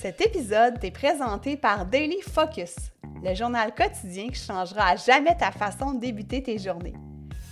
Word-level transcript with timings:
Cet 0.00 0.20
épisode 0.20 0.78
est 0.84 0.92
présenté 0.92 1.56
par 1.56 1.84
Daily 1.84 2.20
Focus, 2.22 2.76
le 3.20 3.34
journal 3.34 3.74
quotidien 3.74 4.28
qui 4.28 4.36
changera 4.36 4.90
à 4.90 4.94
jamais 4.96 5.36
ta 5.36 5.50
façon 5.50 5.92
de 5.92 5.98
débuter 5.98 6.40
tes 6.40 6.56
journées. 6.56 6.94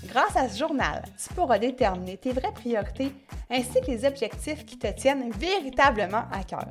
Grâce 0.04 0.37
à 0.37 0.48
ce 0.48 0.56
journal, 0.56 1.03
tu 1.19 1.35
pourras 1.35 1.59
déterminer 1.59 2.17
tes 2.17 2.30
vraies 2.30 2.53
priorités 2.54 3.11
ainsi 3.51 3.80
que 3.80 3.88
les 3.88 4.04
objectifs 4.04 4.64
qui 4.64 4.79
te 4.79 4.87
tiennent 4.87 5.32
véritablement 5.32 6.22
à 6.30 6.45
cœur. 6.45 6.71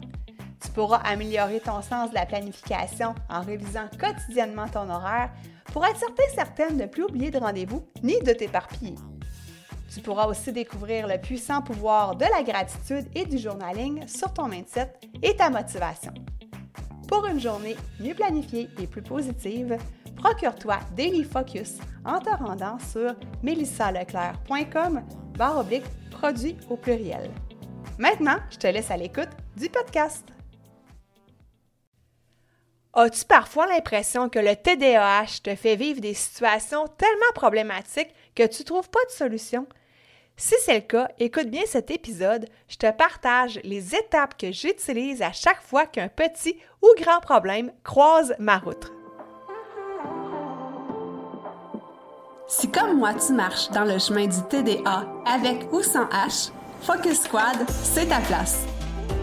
Tu 0.64 0.70
pourras 0.70 1.00
améliorer 1.00 1.60
ton 1.60 1.82
sens 1.82 2.10
de 2.10 2.16
la 2.16 2.26
planification 2.26 3.14
en 3.30 3.42
révisant 3.42 3.90
quotidiennement 4.00 4.70
ton 4.70 4.90
horaire 4.90 5.32
pour 5.74 5.86
être 5.86 6.00
certain 6.00 6.24
certaine 6.34 6.78
de 6.78 6.84
ne 6.84 6.88
plus 6.88 7.04
oublier 7.04 7.32
de 7.32 7.38
rendez-vous 7.38 7.86
ni 8.02 8.18
de 8.22 8.32
t'éparpiller. 8.32 8.96
Tu 9.96 10.02
pourras 10.02 10.28
aussi 10.28 10.52
découvrir 10.52 11.08
le 11.08 11.18
puissant 11.18 11.62
pouvoir 11.62 12.18
de 12.18 12.26
la 12.26 12.44
gratitude 12.44 13.08
et 13.16 13.26
du 13.26 13.38
journaling 13.38 14.06
sur 14.10 14.34
ton 14.34 14.50
mindset 14.50 14.92
et 15.24 15.38
ta 15.38 15.50
motivation. 15.50 16.14
Pour 17.08 17.26
une 17.26 17.40
journée 17.40 17.78
mieux 18.02 18.14
planifiée 18.14 18.68
et 18.78 18.88
plus 18.88 19.02
positive, 19.02 19.78
procure-toi 20.18 20.80
Daily 20.98 21.24
Focus 21.24 21.76
en 22.04 22.20
te 22.20 22.30
rendant 22.30 22.78
sur 22.78 23.16
melissaleclerc.com 23.42 25.02
barre 25.38 25.60
oblique 25.60 25.86
produit 26.12 26.58
au 26.70 26.76
pluriel. 26.76 27.32
Maintenant, 27.98 28.40
je 28.50 28.58
te 28.58 28.68
laisse 28.68 28.92
à 28.92 28.98
l'écoute 28.98 29.30
du 29.56 29.70
podcast. 29.70 30.26
As-tu 32.94 33.24
parfois 33.24 33.68
l'impression 33.68 34.28
que 34.28 34.40
le 34.40 34.58
TDAH 34.58 35.40
te 35.42 35.56
fait 35.56 35.78
vivre 35.78 36.02
des 36.02 36.14
situations 36.14 36.86
tellement 36.98 37.32
problématiques 37.34 38.14
que 38.36 38.46
tu 38.46 38.64
ne 38.64 38.66
trouves 38.66 38.90
pas 38.90 39.06
de 39.08 39.12
solution? 39.12 39.66
Si 40.38 40.56
c'est 40.66 40.76
le 40.76 40.82
cas, 40.82 41.08
écoute 41.18 41.48
bien 41.48 41.62
cet 41.66 41.92
épisode, 41.92 42.48
je 42.68 42.76
te 42.76 42.92
partage 42.92 43.58
les 43.64 43.96
étapes 43.96 44.38
que 44.38 44.52
j'utilise 44.52 45.22
à 45.22 45.32
chaque 45.32 45.62
fois 45.62 45.86
qu'un 45.86 46.10
petit 46.10 46.58
ou 46.82 46.88
grand 47.02 47.22
problème 47.22 47.72
croise 47.86 48.36
ma 48.38 48.58
route. 48.58 48.92
Si 52.50 52.70
comme 52.70 52.98
moi 52.98 53.14
tu 53.14 53.32
marches 53.32 53.70
dans 53.70 53.86
le 53.86 53.98
chemin 53.98 54.28
du 54.28 54.42
TDA 54.50 55.08
avec 55.26 55.72
ou 55.72 55.82
sans 55.82 56.06
H, 56.08 56.52
Focus 56.82 57.22
Squad, 57.22 57.66
c'est 57.70 58.08
ta 58.08 58.20
place. 58.20 58.66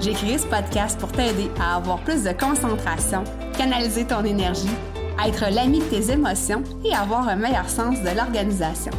J'ai 0.00 0.14
créé 0.14 0.38
ce 0.38 0.46
podcast 0.46 0.98
pour 0.98 1.12
t'aider 1.12 1.50
à 1.60 1.76
avoir 1.76 2.02
plus 2.04 2.24
de 2.24 2.32
concentration, 2.32 3.22
canaliser 3.58 4.06
ton 4.06 4.24
énergie, 4.24 4.74
être 5.22 5.44
l'ami 5.54 5.80
de 5.80 5.84
tes 5.84 6.10
émotions 6.10 6.62
et 6.86 6.94
avoir 6.94 7.28
un 7.28 7.36
meilleur 7.36 7.68
sens 7.68 8.00
de 8.00 8.16
l'organisation. 8.16 8.92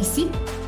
Ici, 0.00 0.28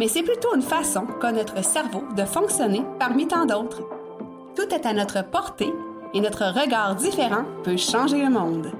mais 0.00 0.08
c'est 0.08 0.22
plutôt 0.22 0.54
une 0.54 0.62
façon 0.62 1.04
qu'a 1.20 1.30
notre 1.30 1.62
cerveau 1.62 2.02
de 2.16 2.24
fonctionner 2.24 2.82
parmi 2.98 3.28
tant 3.28 3.44
d'autres. 3.44 3.82
Tout 4.56 4.74
est 4.74 4.86
à 4.86 4.94
notre 4.94 5.22
portée 5.22 5.70
et 6.14 6.22
notre 6.22 6.46
regard 6.46 6.96
différent 6.96 7.44
peut 7.64 7.76
changer 7.76 8.16
le 8.16 8.30
monde. 8.30 8.72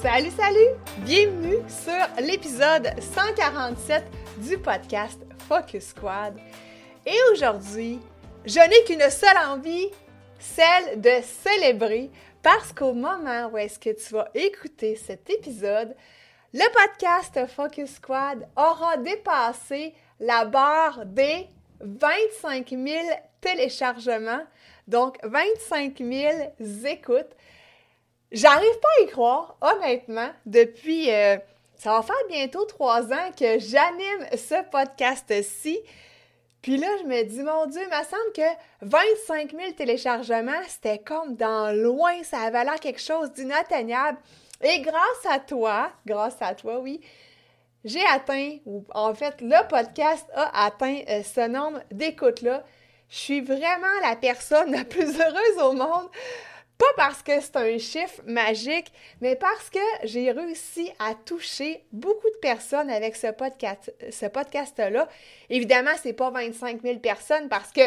Salut, 0.00 0.30
salut! 0.30 1.04
Bienvenue 1.04 1.58
sur 1.68 2.24
l'épisode 2.26 2.88
147 3.00 4.02
du 4.38 4.56
podcast 4.56 5.20
Focus 5.46 5.88
Squad. 5.88 6.38
Et 7.04 7.32
aujourd'hui, 7.32 8.00
je 8.46 8.60
n'ai 8.60 8.84
qu'une 8.86 9.10
seule 9.10 9.36
envie, 9.46 9.90
celle 10.38 11.00
de 11.00 11.12
célébrer 11.22 12.10
parce 12.42 12.72
qu'au 12.72 12.92
moment 12.92 13.48
où 13.52 13.58
est-ce 13.58 13.78
que 13.78 13.90
tu 13.90 14.12
vas 14.12 14.28
écouter 14.34 14.96
cet 14.96 15.30
épisode, 15.30 15.96
le 16.52 16.64
podcast 16.72 17.50
Focus 17.50 17.94
Squad 17.94 18.46
aura 18.56 18.96
dépassé 18.98 19.94
la 20.20 20.44
barre 20.44 21.06
des 21.06 21.46
25 21.80 22.68
000 22.70 22.80
téléchargements, 23.40 24.44
donc 24.86 25.16
25 25.24 25.98
000 25.98 26.54
écoutes. 26.86 27.34
J'arrive 28.30 28.78
pas 28.80 28.88
à 28.98 29.02
y 29.02 29.06
croire, 29.08 29.56
honnêtement, 29.60 30.30
depuis... 30.46 31.10
Euh, 31.10 31.36
ça 31.76 31.90
va 31.92 32.02
faire 32.02 32.16
bientôt 32.30 32.64
trois 32.64 33.12
ans 33.12 33.30
que 33.38 33.58
j'anime 33.58 34.26
ce 34.32 34.62
podcast-ci. 34.70 35.78
Puis 36.64 36.78
là, 36.78 36.86
je 37.02 37.06
me 37.06 37.22
dis, 37.24 37.42
mon 37.42 37.66
Dieu, 37.66 37.82
il 37.82 37.88
me 37.88 38.04
semble 38.04 38.32
que 38.34 38.40
25 38.80 39.50
000 39.50 39.72
téléchargements, 39.72 40.62
c'était 40.66 40.98
comme 40.98 41.36
dans 41.36 41.76
loin, 41.76 42.22
ça 42.22 42.38
avait 42.38 42.64
l'air 42.64 42.80
quelque 42.80 43.02
chose 43.02 43.30
d'inatteignable. 43.32 44.16
Et 44.62 44.80
grâce 44.80 45.26
à 45.28 45.40
toi, 45.40 45.92
grâce 46.06 46.40
à 46.40 46.54
toi, 46.54 46.78
oui, 46.78 47.02
j'ai 47.84 48.02
atteint, 48.06 48.56
ou 48.64 48.82
en 48.94 49.14
fait, 49.14 49.42
le 49.42 49.68
podcast 49.68 50.26
a 50.34 50.64
atteint 50.64 51.02
euh, 51.06 51.22
ce 51.22 51.46
nombre 51.46 51.80
d'écoutes-là. 51.90 52.64
Je 53.10 53.16
suis 53.16 53.40
vraiment 53.42 54.00
la 54.00 54.16
personne 54.16 54.72
la 54.72 54.86
plus 54.86 55.20
heureuse 55.20 55.62
au 55.62 55.72
monde. 55.72 56.08
Pas 56.76 56.86
parce 56.96 57.22
que 57.22 57.40
c'est 57.40 57.56
un 57.56 57.78
chiffre 57.78 58.20
magique, 58.26 58.92
mais 59.20 59.36
parce 59.36 59.70
que 59.70 59.78
j'ai 60.02 60.32
réussi 60.32 60.90
à 60.98 61.14
toucher 61.14 61.84
beaucoup 61.92 62.28
de 62.28 62.38
personnes 62.40 62.90
avec 62.90 63.14
ce 63.14 63.28
podcast, 63.28 63.94
ce 64.10 64.26
podcast-là. 64.26 65.08
Évidemment, 65.50 65.92
c'est 66.02 66.14
pas 66.14 66.30
25 66.30 66.82
000 66.82 66.98
personnes 66.98 67.48
parce 67.48 67.70
que 67.70 67.82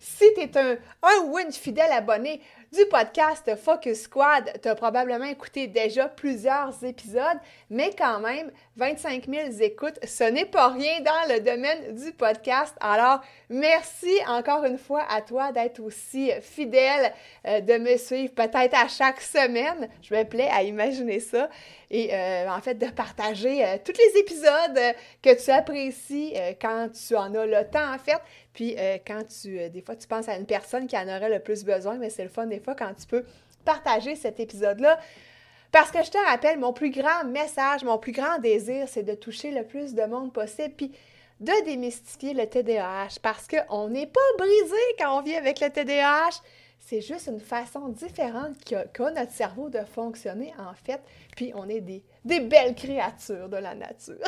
si 0.00 0.24
tu 0.34 0.40
es 0.40 0.58
un, 0.58 0.76
un 1.02 1.20
ou 1.26 1.38
une 1.38 1.52
fidèle 1.52 1.92
abonné 1.92 2.40
du 2.72 2.86
podcast 2.86 3.54
Focus 3.56 4.02
Squad, 4.02 4.50
tu 4.62 4.68
as 4.68 4.74
probablement 4.74 5.26
écouté 5.26 5.66
déjà 5.66 6.08
plusieurs 6.08 6.82
épisodes, 6.82 7.38
mais 7.68 7.90
quand 7.96 8.18
même, 8.20 8.50
25 8.76 9.26
000 9.28 9.50
écoutes, 9.60 9.98
ce 10.06 10.24
n'est 10.24 10.46
pas 10.46 10.68
rien 10.68 11.00
dans 11.02 11.34
le 11.34 11.40
domaine 11.40 11.94
du 11.94 12.12
podcast. 12.12 12.74
Alors, 12.80 13.20
merci 13.50 14.10
encore 14.26 14.64
une 14.64 14.78
fois 14.78 15.04
à 15.10 15.20
toi 15.20 15.52
d'être 15.52 15.80
aussi 15.80 16.30
fidèle, 16.40 17.12
euh, 17.46 17.60
de 17.60 17.76
me 17.76 17.98
suivre 17.98 18.32
peut-être 18.32 18.74
à 18.74 18.88
chaque 18.88 19.20
semaine. 19.20 19.88
Je 20.00 20.14
me 20.14 20.24
plais 20.24 20.48
à 20.48 20.62
imaginer 20.62 21.20
ça. 21.20 21.50
Et 21.92 22.12
euh, 22.12 22.48
en 22.48 22.60
fait, 22.60 22.74
de 22.74 22.86
partager 22.86 23.64
euh, 23.64 23.76
tous 23.84 23.92
les 23.92 24.20
épisodes 24.20 24.96
que 25.22 25.44
tu 25.44 25.50
apprécies 25.50 26.34
quand 26.60 26.88
tu 26.90 27.14
en 27.14 27.34
as 27.34 27.46
le 27.46 27.70
temps, 27.70 27.94
en 27.94 27.98
fait. 27.98 28.18
Puis 28.52 28.76
quand 29.06 29.22
tu, 29.28 29.70
des 29.70 29.82
fois, 29.82 29.94
tu 29.94 30.08
penses 30.08 30.28
à 30.28 30.36
une 30.36 30.46
personne 30.46 30.86
qui 30.86 30.96
en 30.96 31.04
aurait 31.04 31.30
le 31.30 31.38
plus 31.38 31.64
besoin, 31.64 31.96
mais 31.96 32.10
c'est 32.10 32.24
le 32.24 32.28
fun 32.28 32.46
des 32.46 32.60
fois 32.60 32.74
quand 32.74 32.92
tu 32.94 33.06
peux 33.06 33.24
partager 33.64 34.16
cet 34.16 34.40
épisode-là. 34.40 34.98
Parce 35.70 35.90
que 35.90 36.02
je 36.02 36.10
te 36.10 36.18
rappelle, 36.18 36.58
mon 36.58 36.74
plus 36.74 36.90
grand 36.90 37.24
message, 37.24 37.82
mon 37.82 37.96
plus 37.96 38.12
grand 38.12 38.38
désir, 38.38 38.86
c'est 38.88 39.02
de 39.02 39.14
toucher 39.14 39.50
le 39.50 39.64
plus 39.64 39.94
de 39.94 40.04
monde 40.04 40.32
possible, 40.32 40.74
puis 40.76 40.92
de 41.40 41.64
démystifier 41.64 42.34
le 42.34 42.46
TDAH, 42.46 43.18
parce 43.22 43.48
qu'on 43.48 43.88
n'est 43.88 44.06
pas 44.06 44.20
brisé 44.38 44.76
quand 44.98 45.18
on 45.18 45.22
vit 45.22 45.34
avec 45.34 45.60
le 45.60 45.70
TDAH. 45.70 46.42
C'est 46.84 47.00
juste 47.00 47.28
une 47.28 47.38
façon 47.38 47.88
différente 47.88 48.56
qu'a 48.64 49.10
notre 49.12 49.30
cerveau 49.30 49.70
de 49.70 49.78
fonctionner, 49.84 50.52
en 50.58 50.74
fait. 50.74 51.00
Puis 51.36 51.52
on 51.54 51.68
est 51.68 51.80
des, 51.80 52.02
des 52.24 52.40
belles 52.40 52.74
créatures 52.74 53.48
de 53.48 53.56
la 53.56 53.76
nature. 53.76 54.18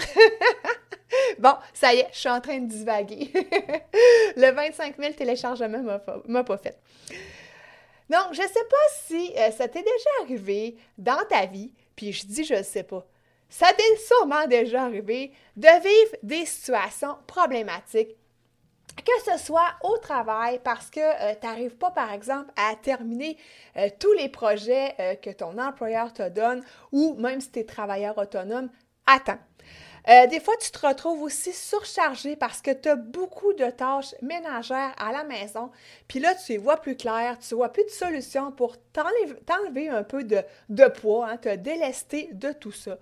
bon, 1.40 1.54
ça 1.72 1.92
y 1.92 1.98
est, 1.98 2.08
je 2.12 2.18
suis 2.20 2.28
en 2.28 2.40
train 2.40 2.60
de 2.60 2.68
divaguer. 2.68 3.30
le 4.36 4.54
25 4.54 4.96
000 4.96 5.12
téléchargements 5.14 5.82
m'a 6.28 6.44
pas 6.44 6.58
fait. 6.58 6.78
Donc, 8.08 8.32
je 8.32 8.42
ne 8.42 8.46
sais 8.46 8.64
pas 8.70 8.86
si 9.04 9.32
euh, 9.36 9.50
ça 9.50 9.66
t'est 9.66 9.82
déjà 9.82 10.10
arrivé 10.22 10.76
dans 10.96 11.24
ta 11.28 11.46
vie, 11.46 11.72
puis 11.96 12.12
je 12.12 12.24
dis 12.24 12.44
je 12.44 12.54
ne 12.54 12.62
sais 12.62 12.84
pas. 12.84 13.04
Ça 13.48 13.66
t'est 13.76 13.96
sûrement 13.96 14.46
déjà 14.46 14.84
arrivé 14.84 15.32
de 15.56 15.68
vivre 15.82 16.16
des 16.22 16.46
situations 16.46 17.16
problématiques, 17.26 18.16
que 19.02 19.32
ce 19.32 19.38
soit 19.38 19.74
au 19.82 19.96
travail 19.98 20.60
parce 20.62 20.90
que 20.90 21.00
euh, 21.00 21.34
tu 21.40 21.46
n'arrives 21.46 21.76
pas, 21.76 21.90
par 21.90 22.12
exemple, 22.12 22.50
à 22.56 22.74
terminer 22.76 23.36
euh, 23.76 23.88
tous 23.98 24.12
les 24.14 24.28
projets 24.28 25.18
que 25.22 25.30
ton 25.30 25.58
employeur 25.58 26.12
te 26.12 26.28
donne 26.28 26.62
ou 26.92 27.14
même 27.14 27.40
si 27.40 27.50
tu 27.50 27.60
es 27.60 27.64
travailleur 27.64 28.16
autonome, 28.18 28.68
attends. 29.06 29.38
Euh, 30.08 30.26
des 30.26 30.40
fois, 30.40 30.54
tu 30.60 30.70
te 30.70 30.86
retrouves 30.86 31.22
aussi 31.22 31.52
surchargé 31.52 32.36
parce 32.36 32.60
que 32.60 32.70
tu 32.70 32.88
as 32.90 32.96
beaucoup 32.96 33.54
de 33.54 33.70
tâches 33.70 34.14
ménagères 34.20 34.94
à 34.98 35.12
la 35.12 35.24
maison. 35.24 35.70
Puis 36.08 36.20
là, 36.20 36.34
tu 36.34 36.52
y 36.52 36.56
vois 36.58 36.76
plus 36.76 36.96
clair, 36.96 37.38
tu 37.38 37.54
vois 37.54 37.70
plus 37.70 37.84
de 37.84 37.90
solutions 37.90 38.52
pour 38.52 38.76
t'enlever 38.92 39.88
un 39.88 40.02
peu 40.02 40.24
de, 40.24 40.88
poids, 40.88 41.28
hein, 41.28 41.36
te 41.38 41.54
délester 41.56 42.28
de 42.32 42.52
tout 42.52 42.72
ça. 42.72 42.98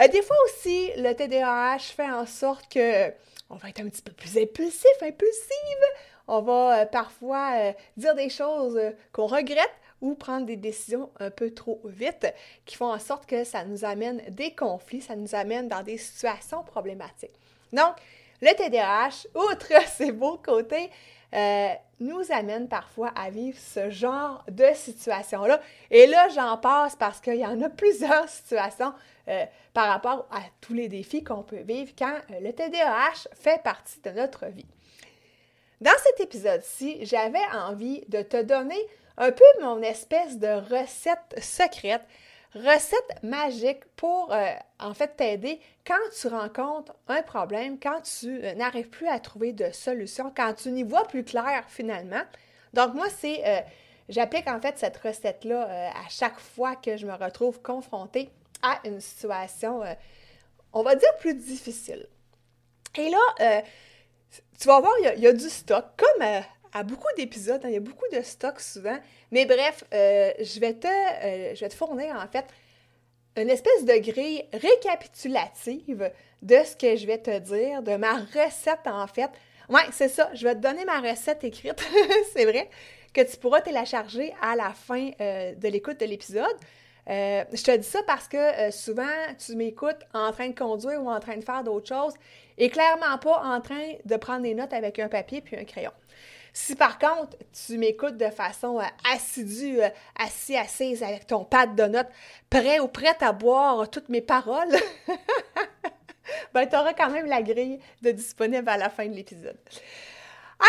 Euh, 0.00 0.08
des 0.08 0.22
fois 0.22 0.36
aussi, 0.46 0.90
le 0.96 1.12
TDAH 1.12 1.92
fait 1.94 2.10
en 2.10 2.24
sorte 2.24 2.72
que 2.72 3.10
on 3.50 3.56
va 3.56 3.68
être 3.68 3.80
un 3.80 3.88
petit 3.90 4.00
peu 4.00 4.12
plus 4.12 4.38
impulsif, 4.38 5.02
impulsive. 5.02 5.84
On 6.28 6.40
va 6.40 6.86
parfois 6.86 7.74
dire 7.98 8.14
des 8.14 8.30
choses 8.30 8.80
qu'on 9.12 9.26
regrette 9.26 9.74
ou 10.02 10.14
prendre 10.14 10.44
des 10.44 10.56
décisions 10.56 11.08
un 11.18 11.30
peu 11.30 11.54
trop 11.54 11.80
vite 11.84 12.26
qui 12.66 12.76
font 12.76 12.92
en 12.92 12.98
sorte 12.98 13.24
que 13.24 13.44
ça 13.44 13.64
nous 13.64 13.86
amène 13.86 14.22
des 14.28 14.54
conflits, 14.54 15.00
ça 15.00 15.16
nous 15.16 15.34
amène 15.34 15.68
dans 15.68 15.82
des 15.82 15.96
situations 15.96 16.62
problématiques. 16.62 17.32
Donc, 17.72 17.94
le 18.42 18.54
TDAH, 18.54 19.28
outre 19.34 19.72
ses 19.88 20.12
beaux 20.12 20.36
côtés, 20.36 20.90
euh, 21.34 21.68
nous 22.00 22.20
amène 22.30 22.68
parfois 22.68 23.08
à 23.16 23.30
vivre 23.30 23.58
ce 23.58 23.88
genre 23.88 24.44
de 24.50 24.66
situation-là. 24.74 25.60
Et 25.90 26.06
là, 26.06 26.28
j'en 26.28 26.58
passe 26.58 26.96
parce 26.96 27.20
qu'il 27.20 27.36
y 27.36 27.46
en 27.46 27.62
a 27.62 27.70
plusieurs 27.70 28.28
situations 28.28 28.92
euh, 29.28 29.46
par 29.72 29.88
rapport 29.88 30.26
à 30.30 30.40
tous 30.60 30.74
les 30.74 30.88
défis 30.88 31.24
qu'on 31.24 31.42
peut 31.42 31.62
vivre 31.62 31.92
quand 31.96 32.16
euh, 32.32 32.40
le 32.40 32.52
TDAH 32.52 33.28
fait 33.34 33.62
partie 33.62 34.00
de 34.00 34.10
notre 34.10 34.46
vie. 34.46 34.66
Dans 35.80 35.96
cet 36.04 36.20
épisode-ci, 36.20 37.04
j'avais 37.04 37.44
envie 37.54 38.04
de 38.08 38.22
te 38.22 38.42
donner 38.42 38.78
un 39.18 39.32
peu 39.32 39.44
mon 39.60 39.82
espèce 39.82 40.38
de 40.38 40.48
recette 40.48 41.38
secrète 41.40 42.02
recette 42.54 43.22
magique 43.22 43.84
pour, 43.96 44.32
euh, 44.32 44.52
en 44.78 44.94
fait, 44.94 45.16
t'aider 45.16 45.60
quand 45.86 45.94
tu 46.18 46.28
rencontres 46.28 46.94
un 47.08 47.22
problème, 47.22 47.78
quand 47.80 48.02
tu 48.02 48.44
euh, 48.44 48.54
n'arrives 48.54 48.88
plus 48.88 49.08
à 49.08 49.18
trouver 49.18 49.52
de 49.52 49.70
solution, 49.72 50.32
quand 50.34 50.54
tu 50.54 50.70
n'y 50.70 50.82
vois 50.82 51.04
plus 51.04 51.24
clair 51.24 51.64
finalement. 51.68 52.22
Donc, 52.74 52.94
moi, 52.94 53.06
c'est, 53.08 53.46
euh, 53.46 53.60
j'applique 54.08 54.48
en 54.48 54.60
fait 54.60 54.78
cette 54.78 54.96
recette-là 54.98 55.90
à 55.90 56.08
chaque 56.08 56.38
fois 56.38 56.76
que 56.76 56.96
je 56.96 57.06
me 57.06 57.14
retrouve 57.14 57.60
confrontée 57.60 58.30
à 58.62 58.80
une 58.86 59.00
situation, 59.00 59.82
on 60.72 60.82
va 60.82 60.94
dire, 60.94 61.16
plus 61.18 61.34
difficile. 61.34 62.06
Et 62.96 63.10
là, 63.10 63.62
tu 64.58 64.68
vas 64.68 64.80
voir, 64.80 64.92
il 65.00 65.20
y, 65.20 65.26
a 65.26 65.32
du 65.32 65.50
stock, 65.50 65.84
comme 65.96 66.26
à 66.72 66.82
beaucoup 66.82 67.08
d'épisodes, 67.16 67.60
hein, 67.64 67.68
il 67.68 67.74
y 67.74 67.76
a 67.76 67.80
beaucoup 67.80 68.08
de 68.12 68.22
stock 68.22 68.60
souvent. 68.60 68.98
Mais 69.30 69.44
bref, 69.44 69.84
euh, 69.92 70.32
je, 70.40 70.60
vais 70.60 70.74
te, 70.74 70.86
euh, 70.86 71.54
je 71.54 71.60
vais 71.60 71.68
te 71.68 71.74
fournir 71.74 72.16
en 72.16 72.26
fait 72.28 72.46
une 73.36 73.50
espèce 73.50 73.84
de 73.84 73.98
grille 73.98 74.44
récapitulative 74.52 76.10
de 76.42 76.56
ce 76.64 76.76
que 76.76 76.96
je 76.96 77.06
vais 77.06 77.18
te 77.18 77.38
dire, 77.38 77.82
de 77.82 77.96
ma 77.96 78.14
recette 78.14 78.86
en 78.86 79.06
fait. 79.06 79.30
Oui, 79.68 79.80
c'est 79.92 80.08
ça, 80.08 80.30
je 80.34 80.46
vais 80.46 80.54
te 80.54 80.60
donner 80.60 80.84
ma 80.84 81.00
recette 81.00 81.44
écrite, 81.44 81.82
c'est 82.32 82.44
vrai, 82.44 82.68
que 83.14 83.20
tu 83.22 83.36
pourras 83.36 83.60
télécharger 83.60 84.34
à 84.42 84.56
la 84.56 84.70
fin 84.70 85.10
euh, 85.20 85.54
de 85.54 85.68
l'écoute 85.68 86.00
de 86.00 86.06
l'épisode. 86.06 86.56
je 87.06 87.62
te 87.62 87.76
dis 87.76 87.86
ça 87.86 88.00
parce 88.06 88.28
que 88.28 88.70
souvent, 88.70 89.04
tu 89.44 89.56
m'écoutes 89.56 90.04
en 90.12 90.30
train 90.32 90.48
de 90.48 90.58
conduire 90.58 91.02
ou 91.02 91.10
en 91.10 91.20
train 91.20 91.36
de 91.36 91.44
faire 91.44 91.62
d'autres 91.64 91.88
choses 91.88 92.14
et 92.58 92.68
clairement 92.68 93.16
pas 93.18 93.42
en 93.44 93.60
train 93.60 93.94
de 94.04 94.16
prendre 94.16 94.42
des 94.42 94.54
notes 94.54 94.72
avec 94.72 94.98
un 94.98 95.08
papier 95.08 95.40
puis 95.40 95.56
un 95.56 95.64
crayon. 95.64 95.92
Si 96.52 96.76
par 96.76 96.98
contre, 96.98 97.36
tu 97.52 97.78
m'écoutes 97.78 98.18
de 98.18 98.28
façon 98.28 98.78
euh, 98.78 98.84
assidue, 99.10 99.80
euh, 99.80 99.88
assis, 100.18 100.56
assise 100.56 101.02
avec 101.02 101.26
ton 101.26 101.44
pad 101.44 101.74
de 101.74 101.84
notes, 101.84 102.10
prêt 102.50 102.78
ou 102.78 102.88
prête 102.88 103.22
à 103.22 103.32
boire 103.32 103.88
toutes 103.88 104.10
mes 104.10 104.20
paroles, 104.20 104.68
ben, 106.54 106.68
tu 106.68 106.76
auras 106.76 106.92
quand 106.92 107.10
même 107.10 107.26
la 107.26 107.42
grille 107.42 107.80
de 108.02 108.10
disponible 108.10 108.68
à 108.68 108.76
la 108.76 108.90
fin 108.90 109.06
de 109.06 109.14
l'épisode. 109.14 109.58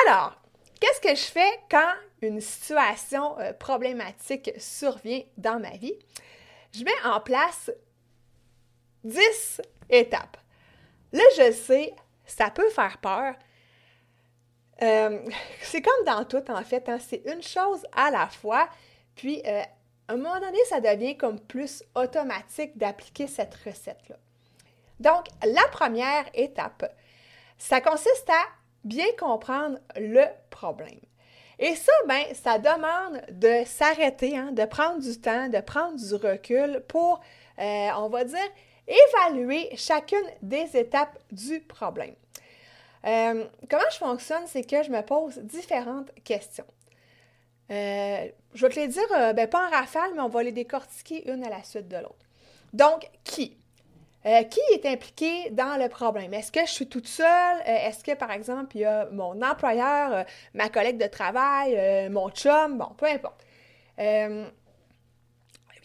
Alors, 0.06 0.42
qu'est-ce 0.80 1.02
que 1.02 1.16
je 1.16 1.32
fais 1.32 1.60
quand 1.70 1.94
une 2.22 2.40
situation 2.40 3.38
euh, 3.40 3.52
problématique 3.52 4.52
survient 4.58 5.24
dans 5.38 5.60
ma 5.60 5.72
vie? 5.72 5.98
Je 6.74 6.86
mets 6.86 6.92
en 7.04 7.20
place 7.20 7.70
10 9.04 9.62
étapes. 9.90 10.38
Là, 11.12 11.24
je 11.38 11.52
sais, 11.52 11.94
ça 12.26 12.50
peut 12.50 12.70
faire 12.70 12.98
peur, 13.00 13.36
euh, 14.84 15.20
c'est 15.62 15.82
comme 15.82 16.06
dans 16.06 16.26
tout, 16.26 16.44
en 16.52 16.64
fait. 16.64 16.88
Hein. 16.90 17.00
C'est 17.00 17.24
une 17.26 17.42
chose 17.42 17.86
à 17.96 18.12
la 18.12 18.28
fois. 18.28 18.68
Puis, 19.16 19.42
euh, 19.46 19.62
à 20.08 20.14
un 20.14 20.18
moment 20.18 20.40
donné, 20.40 20.58
ça 20.70 20.82
devient 20.82 21.18
comme 21.18 21.40
plus 21.40 21.84
automatique 21.96 22.78
d'appliquer 22.78 23.28
cette 23.28 23.56
recette-là. 23.66 24.18
Donc, 25.00 25.26
la 25.46 25.68
première 25.72 26.26
étape, 26.34 26.94
ça 27.58 27.82
consiste 27.82 28.30
à 28.30 28.44
bien 28.84 29.08
comprendre 29.18 29.80
le 29.96 30.26
problème. 30.50 31.00
Et 31.60 31.76
ça, 31.76 31.92
ben, 32.08 32.24
ça 32.34 32.58
demande 32.58 33.22
de 33.32 33.64
s'arrêter, 33.66 34.38
hein, 34.38 34.52
de 34.52 34.66
prendre 34.66 35.00
du 35.00 35.20
temps, 35.20 35.48
de 35.50 35.62
prendre 35.62 35.98
du 35.98 36.16
recul 36.16 36.84
pour, 36.88 37.22
euh, 37.60 37.90
on 37.98 38.10
va 38.10 38.24
dire, 38.26 38.40
évaluer 38.88 39.70
chacune 39.76 40.26
des 40.42 40.76
étapes 40.76 41.18
du 41.32 41.62
problème. 41.62 42.16
Euh, 43.06 43.46
comment 43.70 43.84
je 43.92 43.98
fonctionne, 43.98 44.44
c'est 44.48 44.64
que 44.64 44.84
je 44.84 44.90
me 44.90 45.02
pose 45.02 45.38
différentes 45.40 46.12
questions. 46.24 46.66
Euh, 47.72 48.28
je 48.54 48.66
vais 48.66 48.74
te 48.74 48.80
les 48.80 48.88
dire, 48.88 49.04
euh, 49.16 49.34
ben, 49.34 49.48
pas 49.48 49.68
en 49.68 49.70
rafale, 49.70 50.12
mais 50.16 50.22
on 50.22 50.30
va 50.30 50.44
les 50.44 50.52
décortiquer 50.52 51.30
une 51.32 51.44
à 51.44 51.50
la 51.50 51.64
suite 51.64 51.88
de 51.88 51.98
l'autre. 51.98 52.26
Donc, 52.74 53.10
qui? 53.24 53.58
qui 54.50 54.62
est 54.72 54.86
impliqué 54.86 55.50
dans 55.50 55.76
le 55.78 55.90
problème? 55.90 56.34
Est-ce 56.34 56.50
que 56.50 56.62
je 56.62 56.72
suis 56.72 56.88
toute 56.88 57.10
seule? 57.10 57.58
Est-ce 57.66 58.06
que, 58.06 58.14
par 58.14 58.32
exemple, 58.32 58.78
il 58.78 58.82
y 58.82 58.86
a 58.86 59.10
mon 59.12 59.42
employeur, 59.42 60.26
ma 60.54 60.70
collègue 60.70 60.98
de 60.98 61.08
travail, 61.08 62.10
mon 62.10 62.30
chum? 62.30 62.78
Bon, 62.78 62.88
peu 62.96 63.06
importe. 63.08 63.46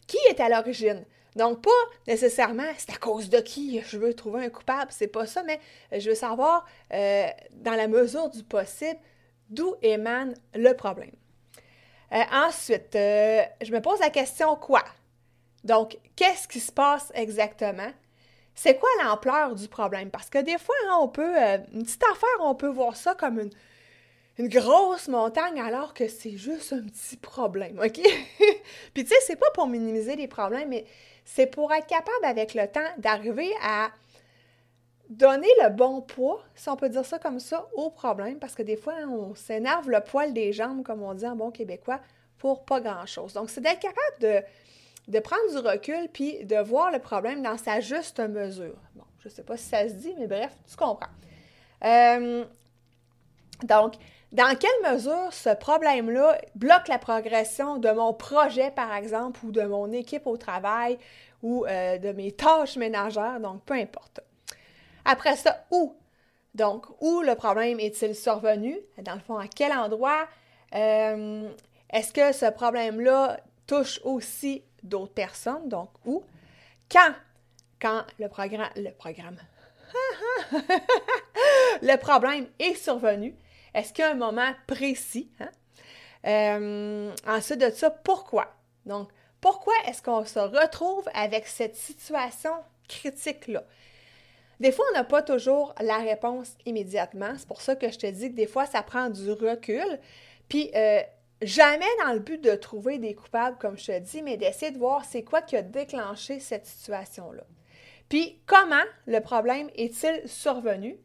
qui 0.07 0.19
est 0.29 0.39
à 0.39 0.49
l'origine? 0.49 1.05
Donc, 1.39 1.63
pas 1.63 1.71
nécessairement 2.09 2.65
c'est 2.77 2.91
à 2.91 2.97
cause 2.97 3.31
de 3.31 3.39
qui 3.39 3.81
je 3.81 3.97
veux 3.97 4.13
trouver 4.13 4.47
un 4.47 4.49
coupable, 4.51 4.91
c'est 4.91 5.07
pas 5.07 5.25
ça, 5.25 5.45
mais 5.45 5.61
je 5.97 6.09
veux 6.09 6.17
savoir, 6.17 6.67
euh, 6.93 7.29
dans 7.53 7.75
la 7.75 7.87
mesure 7.87 8.29
du 8.29 8.43
possible, 8.43 8.99
d'où 9.49 9.77
émane 9.81 10.35
le 10.55 10.73
problème. 10.73 11.13
Euh, 12.13 12.23
ensuite, 12.33 12.97
euh, 12.97 13.45
je 13.63 13.71
me 13.71 13.81
pose 13.81 14.01
la 14.01 14.11
question 14.11 14.57
quoi? 14.57 14.83
Donc, 15.63 15.97
qu'est-ce 16.17 16.49
qui 16.49 16.59
se 16.59 16.73
passe 16.73 17.13
exactement? 17.15 17.93
C'est 18.57 18.77
quoi 18.77 18.89
l'ampleur 19.05 19.55
du 19.55 19.69
problème? 19.69 20.11
Parce 20.11 20.31
que 20.31 20.39
des 20.39 20.59
fois, 20.59 20.75
hein, 20.89 20.97
on 21.01 21.07
peut, 21.07 21.37
une 21.73 21.85
petite 21.85 22.03
affaire, 22.03 22.41
on 22.41 22.57
peut 22.57 22.67
voir 22.67 22.97
ça 22.97 23.15
comme 23.15 23.39
une, 23.39 23.51
une 24.39 24.49
grosse 24.49 25.07
montagne 25.07 25.61
alors 25.61 25.95
que 25.95 26.09
c'est 26.09 26.37
juste 26.37 26.73
un 26.73 26.83
petit 26.83 27.17
problème, 27.17 27.79
OK? 27.79 28.01
Puis 28.95 29.05
tu 29.05 29.07
sais, 29.07 29.21
c'est 29.21 29.37
pas 29.37 29.51
pour 29.53 29.69
minimiser 29.69 30.17
les 30.17 30.27
problèmes, 30.27 30.71
mais 30.71 30.85
c'est 31.29 31.47
pour 31.47 31.71
être 31.75 31.87
capable 31.87 32.25
avec 32.25 32.55
le 32.55 32.67
temps 32.67 32.89
d'arriver 32.97 33.53
à 33.63 33.91
donner 35.11 35.49
le 35.63 35.69
bon 35.69 36.01
poids, 36.01 36.43
si 36.55 36.71
on 36.71 36.77
peut 36.77 36.89
dire 36.89 37.05
ça 37.05 37.19
comme 37.19 37.39
ça, 37.39 37.69
au 37.75 37.91
problème, 37.91 38.39
parce 38.39 38.55
que 38.55 38.63
des 38.63 38.77
fois, 38.77 38.95
on 39.07 39.35
s'énerve 39.35 39.91
le 39.91 40.01
poil 40.01 40.33
des 40.33 40.55
jambes, 40.55 40.83
comme 40.83 41.03
on 41.03 41.13
dit 41.13 41.27
en 41.27 41.37
bon 41.37 41.51
québécois, 41.51 42.01
pour 42.39 42.65
pas 42.65 42.81
grand-chose. 42.81 43.35
Donc, 43.35 43.51
c'est 43.51 43.61
d'être 43.61 43.79
capable 43.79 44.43
de, 45.07 45.21
prendre 45.21 45.51
du 45.51 45.59
recul 45.59 46.09
puis 46.11 46.47
de 46.47 46.57
voir 46.57 46.91
le 46.91 46.99
problème 46.99 47.43
dans 47.43 47.59
sa 47.59 47.81
juste 47.81 48.21
mesure. 48.21 48.79
Bon, 48.95 49.05
je 49.19 49.29
sais 49.29 49.45
pas 49.45 49.59
si 49.59 49.69
ça 49.69 49.87
se 49.87 49.95
dit, 49.95 50.15
mais 50.19 50.29
bref, 50.29 50.57
tu 50.67 50.77
comprends. 50.77 51.13
Euh, 51.85 52.47
donc, 53.65 53.97
dans 54.33 54.57
quelle 54.57 54.93
mesure 54.93 55.33
ce 55.33 55.55
problème-là 55.55 56.39
bloque 56.55 56.89
la 56.89 56.99
progression 56.99 57.79
de 57.79 57.91
mon 57.91 58.13
projet, 58.13 58.71
par 58.71 58.95
exemple, 58.95 59.41
ou 59.45 59.53
de 59.53 59.63
mon 59.63 59.91
équipe 59.93 60.27
au 60.27 60.37
travail, 60.37 60.99
ou 61.43 61.65
euh, 61.67 61.99
de 61.99 62.13
mes 62.13 62.33
tâches 62.33 62.77
ménagères, 62.77 63.41
donc 63.41 63.63
peu 63.65 63.75
importe. 63.75 64.21
Après 65.05 65.37
ça, 65.37 65.65
où? 65.71 65.97
Donc, 66.55 66.87
où 67.01 67.23
le 67.23 67.35
problème 67.37 67.81
est-il 67.81 68.15
survenu? 68.15 68.79
Dans 68.99 69.15
le 69.15 69.21
fond, 69.21 69.39
à 69.39 69.47
quel 69.47 69.73
endroit? 69.73 70.27
Euh, 70.75 71.49
est-ce 71.91 72.13
que 72.13 72.33
ce 72.33 72.51
problème-là 72.51 73.39
touche 73.67 74.01
aussi 74.05 74.63
d'autres 74.83 75.15
personnes? 75.15 75.69
Donc, 75.69 75.91
où? 76.05 76.23
Quand? 76.91 77.15
Quand 77.81 78.03
le 78.19 78.29
programme... 78.29 78.71
Le 78.77 78.91
programme... 78.91 79.39
le 81.83 81.97
problème 81.97 82.47
est 82.59 82.75
survenu. 82.75 83.35
Est-ce 83.75 83.93
qu'il 83.93 84.05
y 84.05 84.09
a 84.09 84.11
un 84.11 84.15
moment 84.15 84.53
précis? 84.67 85.31
Hein? 85.41 85.51
Euh, 86.27 87.15
ensuite 87.27 87.61
de 87.61 87.71
ça, 87.71 87.91
pourquoi? 87.91 88.55
Donc, 88.87 89.09
pourquoi 89.41 89.75
est-ce 89.87 90.03
qu'on 90.03 90.25
se 90.25 90.39
retrouve 90.39 91.09
avec 91.15 91.47
cette 91.47 91.77
situation 91.77 92.53
critique-là? 92.89 93.65
Des 94.61 94.73
fois, 94.73 94.85
on 94.91 94.95
n'a 94.95 95.05
pas 95.05 95.23
toujours 95.23 95.75
la 95.81 95.99
réponse 95.99 96.57
immédiatement. 96.67 97.33
C'est 97.37 97.47
pour 97.47 97.61
ça 97.61 97.77
que 97.77 97.91
je 97.91 97.99
te 97.99 98.07
dis 98.07 98.31
que 98.31 98.35
des 98.35 98.49
fois, 98.49 98.67
ça 98.67 98.83
prend 98.83 99.09
du 99.09 99.31
recul. 99.31 100.01
Puis, 100.49 100.71
euh, 100.75 101.01
jamais 101.43 101.87
dans 102.05 102.13
le 102.13 102.19
but 102.19 102.43
de 102.43 102.57
trouver 102.57 102.99
des 102.99 103.15
coupables, 103.15 103.57
comme 103.59 103.79
je 103.79 103.87
te 103.87 103.99
dis, 104.01 104.23
mais 104.23 104.37
d'essayer 104.37 104.73
de 104.73 104.79
voir 104.79 105.05
c'est 105.05 105.23
quoi 105.23 105.43
qui 105.43 105.57
a 105.57 105.63
déclenché 105.63 106.41
cette 106.41 106.67
situation-là. 106.67 107.45
Puis, 108.09 108.41
comment 108.47 108.83
le 109.07 109.21
problème 109.21 109.71
est-il 109.77 110.29
survenu? 110.29 110.99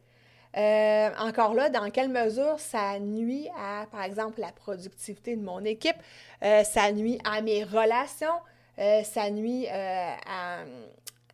Euh, 0.55 1.09
encore 1.17 1.55
là, 1.55 1.69
dans 1.69 1.89
quelle 1.89 2.09
mesure 2.09 2.59
ça 2.59 2.99
nuit 2.99 3.49
à, 3.57 3.87
par 3.91 4.03
exemple, 4.03 4.39
la 4.39 4.51
productivité 4.51 5.35
de 5.35 5.41
mon 5.41 5.63
équipe, 5.65 5.95
euh, 6.43 6.63
ça 6.63 6.91
nuit 6.91 7.19
à 7.23 7.41
mes 7.41 7.63
relations, 7.63 8.39
euh, 8.77 9.03
ça 9.03 9.31
nuit 9.31 9.67
à, 9.67 10.17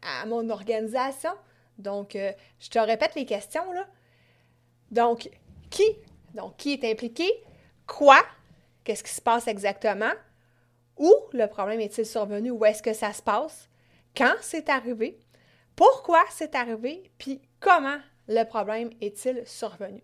à, 0.02 0.26
mon 0.26 0.50
organisation. 0.50 1.32
Donc, 1.78 2.14
je 2.14 2.70
te 2.70 2.80
répète 2.80 3.16
les 3.16 3.26
questions, 3.26 3.72
là. 3.74 3.86
Donc, 4.92 5.30
qui? 5.70 5.86
Donc, 6.34 6.58
qui 6.58 6.74
est 6.74 6.84
impliqué? 6.90 7.30
Quoi? 7.88 8.20
Qu'est-ce 8.84 9.04
qui 9.04 9.12
se 9.12 9.22
passe 9.22 9.48
exactement? 9.48 10.12
Où 10.98 11.14
le 11.32 11.46
problème 11.48 11.80
est-il 11.80 12.06
survenu? 12.06 12.52
Où 12.52 12.66
est-ce 12.66 12.84
que 12.84 12.94
ça 12.94 13.14
se 13.14 13.22
passe? 13.22 13.70
Quand 14.16 14.34
c'est 14.42 14.70
arrivé? 14.70 15.18
Pourquoi 15.76 16.24
c'est 16.30 16.56
arrivé? 16.56 17.10
Puis 17.18 17.42
comment 17.60 18.00
le 18.30 18.44
problème 18.46 18.90
est-il 19.02 19.44
survenu? 19.46 20.02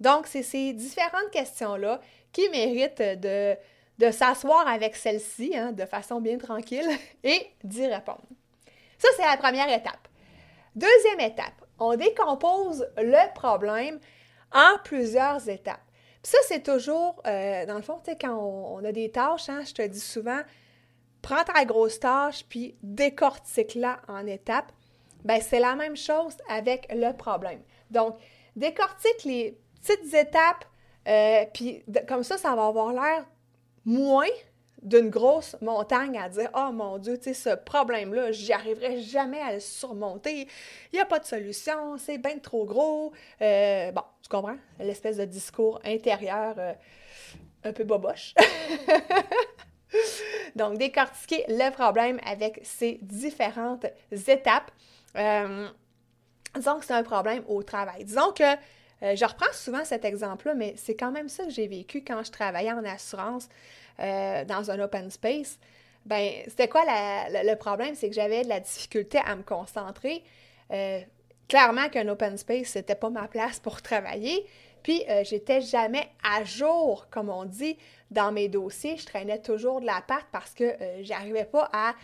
Donc, 0.00 0.26
c'est 0.26 0.42
ces 0.42 0.74
différentes 0.74 1.30
questions-là 1.32 2.00
qui 2.32 2.48
méritent 2.50 3.00
de, 3.00 3.56
s'asseoir 4.10 4.68
avec 4.68 4.96
celle-ci 4.96 5.56
hein, 5.56 5.72
de 5.72 5.86
façon 5.86 6.20
bien 6.20 6.38
tranquille 6.38 6.88
et 7.24 7.46
d'y 7.64 7.86
répondre. 7.86 8.22
Ça, 8.98 9.08
c'est 9.16 9.24
la 9.24 9.36
première 9.36 9.68
étape. 9.68 10.08
Deuxième 10.74 11.20
étape, 11.20 11.64
on 11.78 11.96
décompose 11.96 12.86
le 12.96 13.32
problème 13.34 13.98
en 14.52 14.78
plusieurs 14.84 15.48
étapes. 15.48 15.80
Puis 16.22 16.32
ça, 16.32 16.38
c'est 16.46 16.62
toujours, 16.62 17.22
euh, 17.26 17.64
dans 17.66 17.76
le 17.76 17.82
fond, 17.82 18.00
tu 18.04 18.10
sais, 18.10 18.18
quand 18.18 18.36
on, 18.36 18.84
a 18.84 18.92
des 18.92 19.10
tâches, 19.10 19.48
hein, 19.48 19.62
je 19.64 19.72
te 19.72 19.82
dis 19.82 20.00
souvent, 20.00 20.40
prends 21.22 21.44
ta 21.44 21.64
grosse 21.64 22.00
tâche, 22.00 22.44
puis 22.48 22.76
décortique-la 22.82 24.00
en 24.08 24.26
étapes. 24.26 24.72
Bien, 25.24 25.40
c'est 25.40 25.60
la 25.60 25.74
même 25.74 25.96
chose 25.96 26.36
avec 26.48 26.88
le 26.92 27.12
problème. 27.12 27.60
Donc, 27.90 28.16
décortique 28.56 29.24
les 29.24 29.58
petites 29.80 30.14
étapes, 30.14 30.64
euh, 31.06 31.44
puis 31.52 31.84
comme 32.06 32.22
ça, 32.22 32.36
ça 32.36 32.54
va 32.54 32.66
avoir 32.66 32.92
l'air 32.92 33.26
moins 33.84 34.26
d'une 34.82 35.10
grosse 35.10 35.56
montagne 35.60 36.18
à 36.18 36.28
dire 36.28 36.50
Oh 36.54 36.70
mon 36.72 36.98
Dieu, 36.98 37.18
tu 37.18 37.24
sais, 37.24 37.34
ce 37.34 37.56
problème-là, 37.56 38.32
j'y 38.32 38.52
arriverai 38.52 39.00
jamais 39.00 39.40
à 39.40 39.54
le 39.54 39.60
surmonter. 39.60 40.48
Il 40.92 40.96
n'y 40.96 41.00
a 41.00 41.04
pas 41.04 41.18
de 41.18 41.24
solution, 41.24 41.98
c'est 41.98 42.18
bien 42.18 42.38
trop 42.38 42.64
gros. 42.64 43.12
Euh, 43.40 43.90
bon, 43.92 44.02
tu 44.22 44.28
comprends? 44.28 44.56
L'espèce 44.78 45.16
de 45.16 45.24
discours 45.24 45.80
intérieur 45.84 46.54
euh, 46.58 46.72
un 47.64 47.72
peu 47.72 47.84
boboche. 47.84 48.34
Donc, 50.56 50.78
décortiquer 50.78 51.44
le 51.48 51.70
problème 51.70 52.20
avec 52.24 52.60
ces 52.62 52.98
différentes 53.02 53.86
étapes. 54.10 54.70
Disons 56.56 56.78
que 56.78 56.84
c'est 56.84 56.94
un 56.94 57.02
problème 57.02 57.42
au 57.48 57.62
travail. 57.62 58.04
Disons 58.04 58.32
que 58.32 58.44
je 59.00 59.24
reprends 59.24 59.52
souvent 59.52 59.84
cet 59.84 60.04
exemple-là, 60.04 60.54
mais 60.54 60.74
c'est 60.76 60.96
quand 60.96 61.12
même 61.12 61.28
ça 61.28 61.44
que 61.44 61.50
j'ai 61.50 61.68
vécu 61.68 62.02
quand 62.02 62.24
je 62.24 62.32
travaillais 62.32 62.72
en 62.72 62.84
assurance. 62.84 63.48
Euh, 64.00 64.44
dans 64.44 64.70
un 64.70 64.78
open 64.78 65.10
space, 65.10 65.58
ben 66.06 66.30
c'était 66.46 66.68
quoi 66.68 66.84
le 66.86 67.54
problème? 67.56 67.96
C'est 67.96 68.08
que 68.08 68.14
j'avais 68.14 68.44
de 68.44 68.48
la 68.48 68.60
difficulté 68.60 69.18
à 69.18 69.34
me 69.34 69.42
concentrer. 69.42 70.22
Euh, 70.70 71.00
clairement 71.48 71.88
qu'un 71.88 72.06
open 72.06 72.38
space, 72.38 72.68
c'était 72.68 72.94
pas 72.94 73.10
ma 73.10 73.26
place 73.26 73.58
pour 73.58 73.82
travailler. 73.82 74.46
Puis, 74.84 75.02
euh, 75.08 75.24
j'étais 75.24 75.60
jamais 75.60 76.08
à 76.22 76.44
jour, 76.44 77.08
comme 77.10 77.28
on 77.28 77.44
dit, 77.44 77.76
dans 78.12 78.30
mes 78.30 78.48
dossiers. 78.48 78.96
Je 78.96 79.04
traînais 79.04 79.40
toujours 79.40 79.80
de 79.80 79.86
la 79.86 80.00
patte 80.06 80.26
parce 80.30 80.54
que 80.54 80.76
j'arrivais 81.00 81.44
pas 81.44 81.68
à 81.72 81.94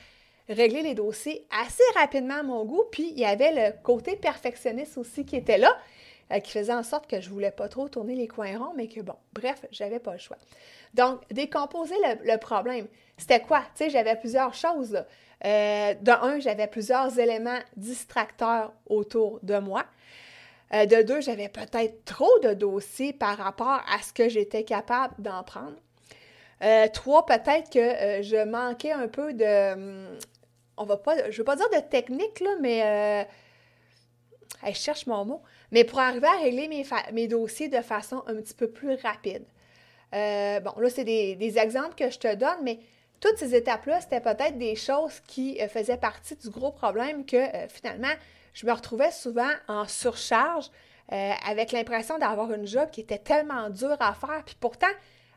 régler 0.48 0.82
les 0.82 0.94
dossiers 0.94 1.46
assez 1.62 1.82
rapidement 1.94 2.38
à 2.38 2.42
mon 2.42 2.64
goût. 2.64 2.84
Puis, 2.90 3.10
il 3.10 3.18
y 3.18 3.24
avait 3.24 3.52
le 3.52 3.82
côté 3.82 4.16
perfectionniste 4.16 4.98
aussi 4.98 5.24
qui 5.24 5.36
était 5.36 5.58
là, 5.58 5.76
qui 6.42 6.50
faisait 6.50 6.72
en 6.72 6.82
sorte 6.82 7.06
que 7.08 7.20
je 7.20 7.30
voulais 7.30 7.50
pas 7.50 7.68
trop 7.68 7.88
tourner 7.88 8.14
les 8.14 8.26
coins 8.26 8.58
ronds, 8.58 8.72
mais 8.76 8.88
que 8.88 9.00
bon, 9.00 9.14
bref, 9.32 9.64
j'avais 9.70 9.98
pas 9.98 10.12
le 10.12 10.18
choix. 10.18 10.38
Donc, 10.94 11.20
décomposer 11.30 11.94
le, 12.24 12.36
problème, 12.36 12.86
c'était 13.16 13.40
quoi? 13.40 13.60
Tu 13.74 13.84
sais, 13.84 13.90
j'avais 13.90 14.16
plusieurs 14.16 14.54
choses. 14.54 15.04
Euh, 15.44 15.94
de 15.94 16.10
un, 16.10 16.38
j'avais 16.38 16.68
plusieurs 16.68 17.18
éléments 17.18 17.58
distracteurs 17.76 18.72
autour 18.86 19.40
de 19.42 19.58
moi. 19.58 19.84
Euh, 20.72 20.86
de 20.86 21.02
deux, 21.02 21.20
j'avais 21.20 21.48
peut-être 21.48 22.04
trop 22.04 22.38
de 22.42 22.54
dossiers 22.54 23.12
par 23.12 23.36
rapport 23.36 23.82
à 23.92 24.00
ce 24.02 24.12
que 24.12 24.28
j'étais 24.28 24.64
capable 24.64 25.14
d'en 25.18 25.42
prendre. 25.42 25.76
Euh, 26.62 26.86
trois, 26.88 27.26
peut-être 27.26 27.70
que 27.70 28.22
je 28.22 28.44
manquais 28.44 28.92
un 28.92 29.08
peu 29.08 29.34
de. 29.34 30.16
On 30.76 30.84
va 30.84 30.96
pas. 30.96 31.30
Je 31.30 31.38
veux 31.38 31.44
pas 31.44 31.56
dire 31.56 31.68
de 31.70 31.80
technique, 31.88 32.40
là, 32.40 32.50
mais. 32.60 33.26
je 34.66 34.72
cherche 34.72 35.06
mon 35.06 35.24
mot. 35.24 35.42
Mais 35.74 35.82
pour 35.82 35.98
arriver 35.98 36.28
à 36.28 36.36
régler 36.36 36.84
mes, 37.12 37.26
dossiers 37.26 37.68
de 37.68 37.80
façon 37.80 38.22
un 38.28 38.36
petit 38.36 38.54
peu 38.54 38.70
plus 38.70 38.94
rapide. 39.02 39.44
Euh, 40.14 40.60
bon, 40.60 40.72
là, 40.78 40.88
c'est 40.88 41.02
des, 41.02 41.58
exemples 41.58 41.96
que 41.96 42.10
je 42.10 42.18
te 42.20 42.32
donne, 42.32 42.58
mais 42.62 42.78
toutes 43.18 43.38
ces 43.38 43.56
étapes-là, 43.56 44.00
c'était 44.00 44.20
peut-être 44.20 44.56
des 44.56 44.76
choses 44.76 45.20
qui 45.26 45.60
euh, 45.60 45.66
faisaient 45.66 45.96
partie 45.96 46.36
du 46.36 46.50
gros 46.50 46.70
problème 46.70 47.26
que 47.26 47.36
euh, 47.36 47.66
finalement, 47.68 48.12
je 48.52 48.66
me 48.66 48.72
retrouvais 48.72 49.10
souvent 49.10 49.50
en 49.66 49.88
surcharge 49.88 50.70
avec 51.46 51.72
l'impression 51.72 52.16
d'avoir 52.18 52.50
une 52.52 52.66
job 52.66 52.88
qui 52.90 53.02
était 53.02 53.18
tellement 53.18 53.68
dure 53.68 53.96
à 54.00 54.14
faire. 54.14 54.42
Puis 54.46 54.56
pourtant, 54.58 54.86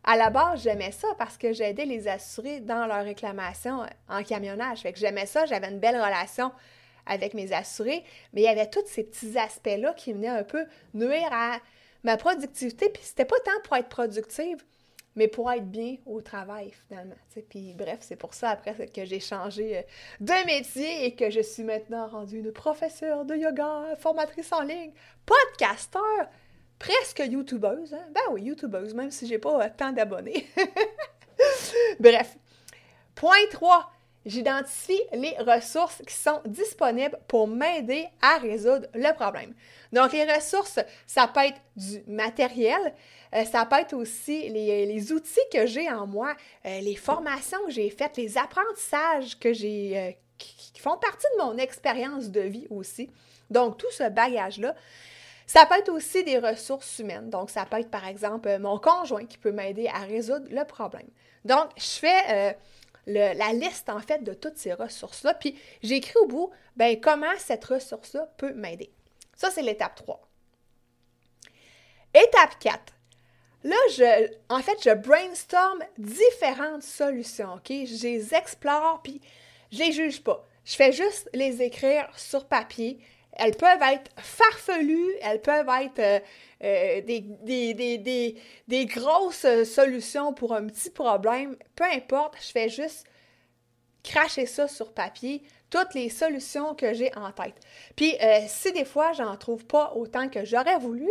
à 0.07 0.15
la 0.15 0.29
base, 0.29 0.63
j'aimais 0.63 0.93
ça 0.93 1.09
parce 1.17 1.37
que 1.37 1.51
j'aidais 1.51 1.85
les 1.85 2.07
assurés 2.07 2.61
dans 2.61 2.87
leur 2.87 3.03
réclamation 3.03 3.81
en 4.07 4.23
camionnage. 4.23 4.79
Fait 4.79 4.93
que 4.93 4.99
j'aimais 4.99 5.25
ça, 5.25 5.45
j'avais 5.45 5.67
une 5.67 5.79
belle 5.79 5.97
relation 5.97 6.53
avec 7.05 7.33
mes 7.33 7.51
assurés, 7.51 8.05
mais 8.31 8.41
il 8.41 8.45
y 8.45 8.47
avait 8.47 8.69
tous 8.69 8.85
ces 8.85 9.03
petits 9.03 9.37
aspects-là 9.37 9.93
qui 9.95 10.13
venaient 10.13 10.29
un 10.29 10.45
peu 10.45 10.65
nuire 10.93 11.27
à 11.33 11.59
ma 12.05 12.15
productivité, 12.15 12.87
puis 12.87 13.03
c'était 13.03 13.25
pas 13.25 13.35
tant 13.43 13.59
pour 13.65 13.75
être 13.75 13.89
productive, 13.89 14.63
mais 15.17 15.27
pour 15.27 15.51
être 15.51 15.69
bien 15.69 15.97
au 16.05 16.21
travail 16.21 16.71
finalement. 16.87 17.15
Bref, 17.75 17.97
c'est 17.99 18.15
pour 18.15 18.33
ça 18.33 18.51
après 18.51 18.87
que 18.87 19.03
j'ai 19.03 19.19
changé 19.19 19.79
euh, 19.79 19.81
de 20.21 20.45
métier 20.45 21.05
et 21.05 21.15
que 21.15 21.29
je 21.29 21.41
suis 21.41 21.63
maintenant 21.63 22.07
rendue 22.07 22.39
une 22.39 22.53
professeure 22.53 23.25
de 23.25 23.35
yoga, 23.35 23.95
formatrice 23.97 24.53
en 24.53 24.61
ligne, 24.61 24.93
podcasteur, 25.25 26.29
presque 26.79 27.19
youtubeuse. 27.19 27.93
Hein? 27.93 28.05
Ben 28.13 28.21
oui, 28.31 28.43
youtubeuse, 28.43 28.93
même 28.93 29.11
si 29.11 29.27
j'ai 29.27 29.39
pas 29.39 29.65
euh, 29.65 29.69
tant 29.75 29.91
d'abonnés. 29.91 30.47
bref. 31.99 32.37
Point 33.15 33.47
3. 33.51 33.91
J'identifie 34.25 35.01
les 35.13 35.37
ressources 35.39 36.01
qui 36.05 36.13
sont 36.13 36.41
disponibles 36.45 37.17
pour 37.29 37.47
m'aider 37.47 38.07
à 38.21 38.37
résoudre 38.39 38.85
le 38.93 39.13
problème. 39.13 39.53
Donc, 39.93 40.11
les 40.11 40.25
ressources, 40.25 40.79
ça 41.05 41.29
peut 41.29 41.45
être 41.45 41.61
du 41.77 42.03
matériel, 42.07 42.93
euh, 43.33 43.45
ça 43.45 43.65
peut 43.65 43.77
être 43.77 43.93
aussi 43.93 44.49
les, 44.49 45.13
outils 45.13 45.39
que 45.53 45.65
j'ai 45.65 45.89
en 45.89 46.07
moi, 46.07 46.35
euh, 46.65 46.81
les 46.81 46.95
formations 46.95 47.63
que 47.67 47.71
j'ai 47.71 47.89
faites, 47.89 48.17
les 48.17 48.37
apprentissages 48.37 49.39
que 49.39 49.53
j'ai, 49.53 50.17
qui, 50.37 50.77
font 50.77 50.97
partie 50.97 51.27
de 51.37 51.43
mon 51.43 51.57
expérience 51.57 52.29
de 52.29 52.41
vie 52.41 52.67
aussi. 52.69 53.09
Donc, 53.49 53.77
tout 53.77 53.91
ce 53.91 54.09
bagage-là. 54.09 54.75
Ça 55.47 55.65
peut 55.65 55.75
être 55.75 55.89
aussi 55.89 56.23
des 56.23 56.37
ressources 56.37 56.99
humaines. 56.99 57.29
Donc, 57.29 57.49
ça 57.49 57.65
peut 57.65 57.79
être, 57.79 57.89
par 57.89 58.05
exemple, 58.05 58.59
mon 58.59 58.77
conjoint 58.77 59.25
qui 59.25 59.37
peut 59.37 59.51
m'aider 59.51 59.87
à 59.87 59.99
résoudre 59.99 60.47
le 60.51 60.63
problème. 60.65 61.07
Donc, 61.45 61.69
je 61.77 61.99
fais 61.99 62.57
la 63.07 63.53
liste, 63.53 63.89
en 63.89 64.01
fait, 64.01 64.23
de 64.23 64.33
toutes 64.33 64.57
ces 64.57 64.73
ressources-là. 64.73 65.33
Puis, 65.33 65.57
j'écris 65.81 66.17
au 66.21 66.27
bout, 66.27 66.51
ben, 66.75 66.99
comment 66.99 67.35
cette 67.37 67.63
ressource-là 67.63 68.29
peut 68.37 68.53
m'aider. 68.53 68.91
Ça, 69.35 69.49
c'est 69.49 69.61
l'étape 69.61 69.95
3. 69.95 70.21
Étape 72.13 72.59
4. 72.59 72.93
Là, 73.63 73.75
je, 73.91 74.29
en 74.49 74.59
fait, 74.59 74.77
je 74.83 74.93
brainstorm 74.93 75.79
différentes 75.97 76.83
solutions, 76.83 77.53
OK? 77.55 77.69
Je 77.69 78.03
les 78.03 78.33
explore, 78.33 79.01
puis 79.01 79.21
je 79.71 79.79
les 79.79 79.91
juge 79.91 80.23
pas. 80.23 80.45
Je 80.65 80.75
fais 80.75 80.91
juste 80.91 81.29
les 81.33 81.61
écrire 81.61 82.09
sur 82.17 82.45
papier. 82.45 82.99
Elles 83.37 83.55
peuvent 83.55 83.81
être 83.81 84.11
farfelues, 84.17 85.13
elles 85.21 85.41
peuvent 85.41 85.69
être 85.81 85.99
euh, 85.99 86.19
euh, 86.63 87.01
des, 87.01 87.21
des, 87.21 88.35
des, 88.67 88.85
grosses 88.85 89.45
solutions 89.63 90.33
pour 90.33 90.53
un 90.53 90.65
petit 90.67 90.89
problème. 90.89 91.55
Peu 91.75 91.85
importe, 91.85 92.35
je 92.41 92.51
fais 92.51 92.69
juste 92.69 93.05
cracher 94.03 94.45
ça 94.45 94.67
sur 94.67 94.93
papier, 94.93 95.43
toutes 95.69 95.93
les 95.93 96.09
solutions 96.09 96.75
que 96.75 96.93
j'ai 96.93 97.15
en 97.15 97.31
tête. 97.31 97.55
Puis 97.95 98.15
euh, 98.21 98.39
si 98.47 98.71
des 98.71 98.85
fois 98.85 99.13
j'en 99.13 99.35
trouve 99.35 99.65
pas 99.65 99.93
autant 99.95 100.29
que 100.29 100.45
j'aurais 100.45 100.79
voulu, 100.79 101.09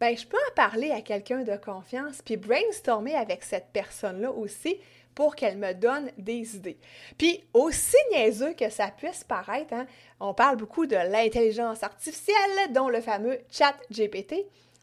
ben 0.00 0.16
je 0.16 0.26
peux 0.26 0.36
en 0.36 0.54
parler 0.54 0.90
à 0.90 1.00
quelqu'un 1.00 1.42
de 1.42 1.56
confiance 1.56 2.20
puis 2.22 2.36
brainstormer 2.36 3.14
avec 3.14 3.42
cette 3.42 3.68
personne-là 3.72 4.30
aussi 4.30 4.78
pour 5.14 5.36
qu'elle 5.36 5.58
me 5.58 5.72
donne 5.72 6.10
des 6.18 6.56
idées. 6.56 6.78
Puis 7.18 7.44
aussi 7.52 7.96
niaiseux 8.12 8.54
que 8.54 8.70
ça 8.70 8.88
puisse 8.88 9.24
paraître, 9.24 9.74
hein, 9.74 9.86
on 10.20 10.34
parle 10.34 10.56
beaucoup 10.56 10.86
de 10.86 10.96
l'intelligence 10.96 11.82
artificielle, 11.82 12.72
dont 12.72 12.88
le 12.88 13.00
fameux 13.00 13.38
chat 13.50 13.74
GPT. 13.90 14.34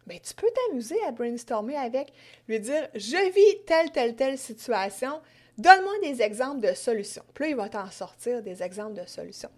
Ben, 0.08 0.20
tu 0.20 0.34
peux 0.34 0.50
t'amuser 0.68 0.98
à 1.08 1.12
brainstormer 1.12 1.78
avec, 1.78 2.12
lui 2.48 2.60
dire 2.60 2.88
je 2.96 3.32
vis 3.34 3.66
telle, 3.66 3.92
telle, 3.92 4.16
telle 4.16 4.38
situation, 4.38 5.22
Donne-moi 5.58 5.94
des 6.02 6.22
exemples 6.22 6.60
de 6.60 6.74
solutions. 6.74 7.24
Puis 7.34 7.52
il 7.52 7.56
va 7.56 7.70
t'en 7.70 7.90
sortir 7.92 8.42
des 8.42 8.64
exemples 8.64 9.00
de 9.00 9.06
solutions. 9.06 9.52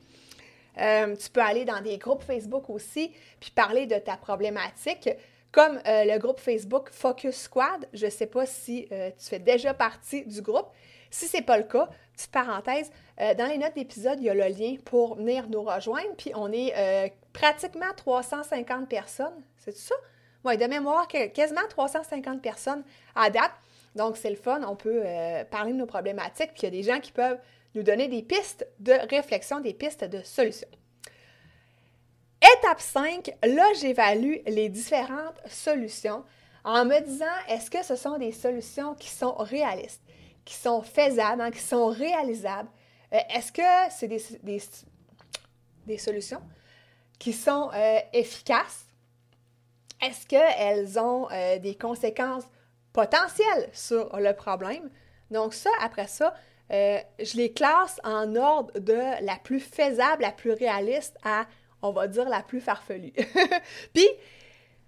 Euh, 0.79 1.15
tu 1.15 1.29
peux 1.29 1.41
aller 1.41 1.65
dans 1.65 1.81
des 1.81 1.97
groupes 1.97 2.23
Facebook 2.23 2.69
aussi, 2.69 3.13
puis 3.39 3.51
parler 3.51 3.85
de 3.85 3.97
ta 3.99 4.17
problématique, 4.17 5.09
comme 5.53 5.79
euh, 5.87 6.03
le 6.03 6.19
groupe 6.19 6.41
Facebook 6.41 6.89
Focus 6.91 7.43
Squad. 7.43 7.87
Je 7.93 8.05
ne 8.05 8.11
sais 8.11 8.27
pas 8.27 8.45
si 8.45 8.89
euh, 8.91 9.09
tu 9.17 9.29
fais 9.29 9.39
déjà 9.39 9.73
partie 9.73 10.25
du 10.25 10.41
groupe. 10.41 10.67
Si 11.09 11.27
ce 11.27 11.37
n'est 11.37 11.43
pas 11.43 11.57
le 11.57 11.63
cas, 11.63 11.87
petite 12.13 12.31
parenthèse, 12.31 12.91
dans 13.19 13.47
les 13.47 13.59
notes 13.59 13.75
d'épisode, 13.75 14.17
il 14.19 14.25
y 14.25 14.29
a 14.31 14.33
le 14.33 14.47
lien 14.47 14.77
pour 14.83 15.13
venir 15.15 15.47
nous 15.47 15.61
rejoindre. 15.61 16.09
Puis 16.17 16.31
on 16.33 16.51
est 16.51 16.73
pratiquement 17.33 17.93
350 17.95 18.89
personnes. 18.89 19.43
C'est 19.57 19.77
ça? 19.77 19.93
ouais, 20.43 20.57
de 20.57 20.65
mémoire, 20.65 21.07
quasiment 21.07 21.61
350 21.69 22.41
personnes 22.41 22.83
à 23.15 23.29
date. 23.29 23.51
Donc, 23.95 24.17
c'est 24.17 24.29
le 24.29 24.35
fun, 24.35 24.61
on 24.67 24.75
peut 24.75 25.01
euh, 25.05 25.43
parler 25.45 25.71
de 25.71 25.77
nos 25.77 25.85
problématiques, 25.85 26.51
puis 26.53 26.61
il 26.61 26.65
y 26.65 26.67
a 26.67 26.71
des 26.71 26.83
gens 26.83 26.99
qui 26.99 27.11
peuvent 27.11 27.37
nous 27.75 27.83
donner 27.83 28.07
des 28.07 28.23
pistes 28.23 28.67
de 28.79 28.93
réflexion, 29.09 29.59
des 29.59 29.73
pistes 29.73 30.03
de 30.03 30.21
solutions. 30.23 30.67
Étape 32.43 32.81
5, 32.81 33.31
là, 33.43 33.65
j'évalue 33.79 34.37
les 34.47 34.67
différentes 34.67 35.39
solutions 35.47 36.25
en 36.65 36.83
me 36.83 36.99
disant, 36.99 37.25
est-ce 37.47 37.71
que 37.71 37.83
ce 37.83 37.95
sont 37.95 38.17
des 38.17 38.33
solutions 38.33 38.95
qui 38.95 39.09
sont 39.09 39.33
réalistes, 39.35 40.01
qui 40.43 40.55
sont 40.55 40.81
faisables, 40.81 41.41
hein, 41.41 41.51
qui 41.51 41.61
sont 41.61 41.87
réalisables? 41.87 42.69
Euh, 43.13 43.19
est-ce 43.33 43.51
que 43.53 43.61
c'est 43.91 44.07
des, 44.09 44.61
des, 45.85 45.97
solutions 45.97 46.41
qui 47.17 47.31
sont 47.31 47.71
euh, 47.73 47.99
efficaces? 48.11 48.87
Est-ce 50.01 50.27
qu'elles 50.27 50.99
ont 50.99 51.29
des 51.61 51.75
conséquences 51.75 52.43
potentiel 52.91 53.69
sur 53.71 54.17
le 54.17 54.33
problème? 54.33 54.89
Donc 55.31 55.53
ça, 55.53 55.69
après 55.81 56.07
ça, 56.07 56.33
euh, 56.71 56.97
je 57.19 57.37
les 57.37 57.51
classe 57.51 57.99
en 58.03 58.35
ordre 58.35 58.79
de 58.79 59.23
la 59.23 59.35
plus 59.43 59.59
faisable, 59.59 60.21
la 60.21 60.31
plus 60.31 60.51
réaliste 60.51 61.17
à, 61.23 61.45
on 61.83 61.91
va 61.91 62.07
dire, 62.07 62.27
la 62.27 62.41
plus 62.41 62.61
farfelue. 62.61 63.13
Puis, 63.93 64.07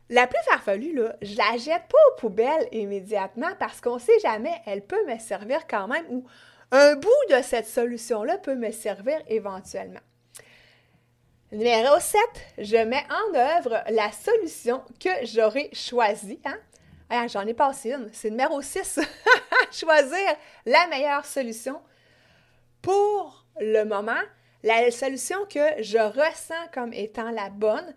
la 0.09 0.27
plus 0.27 0.41
farfelue, 0.45 0.95
là, 0.95 1.15
je 1.21 1.35
la 1.35 1.57
jette 1.57 1.87
pas 1.89 1.97
aux 2.11 2.19
poubelles 2.19 2.67
immédiatement 2.71 3.49
parce 3.59 3.81
qu'on 3.81 3.99
sait 3.99 4.19
jamais, 4.19 4.53
elle 4.65 4.83
peut 4.83 5.05
me 5.05 5.19
servir 5.19 5.67
quand 5.67 5.87
même 5.87 6.05
ou 6.09 6.25
un 6.71 6.95
bout 6.95 7.09
de 7.29 7.41
cette 7.41 7.67
solution-là 7.67 8.37
peut 8.37 8.55
me 8.55 8.71
servir 8.71 9.21
éventuellement. 9.27 9.99
Numéro 11.51 11.99
7, 11.99 12.19
je 12.57 12.77
mets 12.77 13.05
en 13.09 13.35
œuvre 13.37 13.83
la 13.89 14.11
solution 14.11 14.83
que 14.99 15.09
j'aurais 15.23 15.69
choisie. 15.73 16.39
Hein? 16.43 16.57
Ah, 17.09 17.27
j'en 17.27 17.45
ai 17.45 17.53
passé 17.53 17.91
une. 17.91 18.09
C'est 18.11 18.31
numéro 18.31 18.61
6. 18.61 18.99
Choisir 19.71 20.35
la 20.65 20.87
meilleure 20.87 21.25
solution 21.25 21.79
pour 22.81 23.45
le 23.59 23.83
moment, 23.83 24.21
la 24.65 24.89
solution 24.89 25.37
que 25.45 25.83
je 25.83 25.99
ressens 25.99 26.67
comme 26.73 26.91
étant 26.91 27.29
la 27.29 27.49
bonne, 27.49 27.93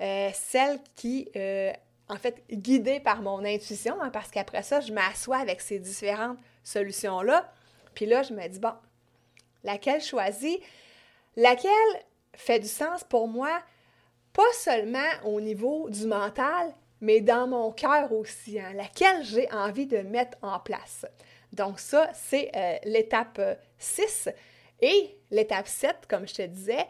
euh, 0.00 0.30
celle 0.32 0.78
qui, 0.94 1.28
euh, 1.34 1.72
en 2.08 2.16
fait, 2.16 2.44
guidée 2.50 3.00
par 3.00 3.22
mon 3.22 3.44
intuition, 3.44 4.00
hein, 4.00 4.10
parce 4.10 4.30
qu'après 4.30 4.62
ça, 4.62 4.80
je 4.80 4.92
m'assois 4.92 5.38
avec 5.38 5.60
ces 5.60 5.80
différentes 5.80 6.38
solutions-là. 6.62 7.52
Puis 7.94 8.06
là, 8.06 8.22
je 8.22 8.32
me 8.34 8.48
dis, 8.48 8.60
bon, 8.60 8.72
laquelle 9.64 10.00
choisir? 10.00 10.58
Laquelle 11.36 11.72
fait 12.34 12.60
du 12.60 12.68
sens 12.68 13.02
pour 13.02 13.26
moi, 13.26 13.60
pas 14.32 14.52
seulement 14.54 15.10
au 15.24 15.40
niveau 15.40 15.90
du 15.90 16.06
mental, 16.06 16.72
mais 17.00 17.20
dans 17.20 17.48
mon 17.48 17.72
cœur 17.72 18.12
aussi, 18.12 18.60
hein, 18.60 18.72
laquelle 18.74 19.24
j'ai 19.24 19.50
envie 19.50 19.88
de 19.88 19.98
mettre 19.98 20.38
en 20.40 20.60
place? 20.60 21.04
Donc 21.52 21.80
ça, 21.80 22.10
c'est 22.14 22.52
euh, 22.54 22.76
l'étape 22.84 23.40
6. 23.78 24.28
Et 24.80 25.16
l'étape 25.32 25.66
7, 25.66 26.06
comme 26.08 26.28
je 26.28 26.34
te 26.34 26.42
disais, 26.42 26.86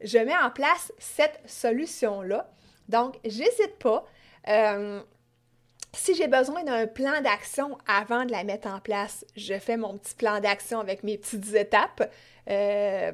je 0.00 0.18
mets 0.18 0.36
en 0.36 0.50
place 0.50 0.92
cette 0.98 1.40
solution-là. 1.46 2.50
Donc, 2.88 3.16
j'hésite 3.24 3.78
pas. 3.78 4.04
Euh, 4.48 5.00
si 5.94 6.14
j'ai 6.14 6.26
besoin 6.26 6.64
d'un 6.64 6.86
plan 6.86 7.20
d'action 7.20 7.78
avant 7.86 8.24
de 8.24 8.32
la 8.32 8.44
mettre 8.44 8.68
en 8.68 8.80
place, 8.80 9.24
je 9.36 9.58
fais 9.58 9.76
mon 9.76 9.96
petit 9.98 10.14
plan 10.14 10.40
d'action 10.40 10.80
avec 10.80 11.04
mes 11.04 11.18
petites 11.18 11.54
étapes. 11.54 12.10
Euh, 12.48 13.12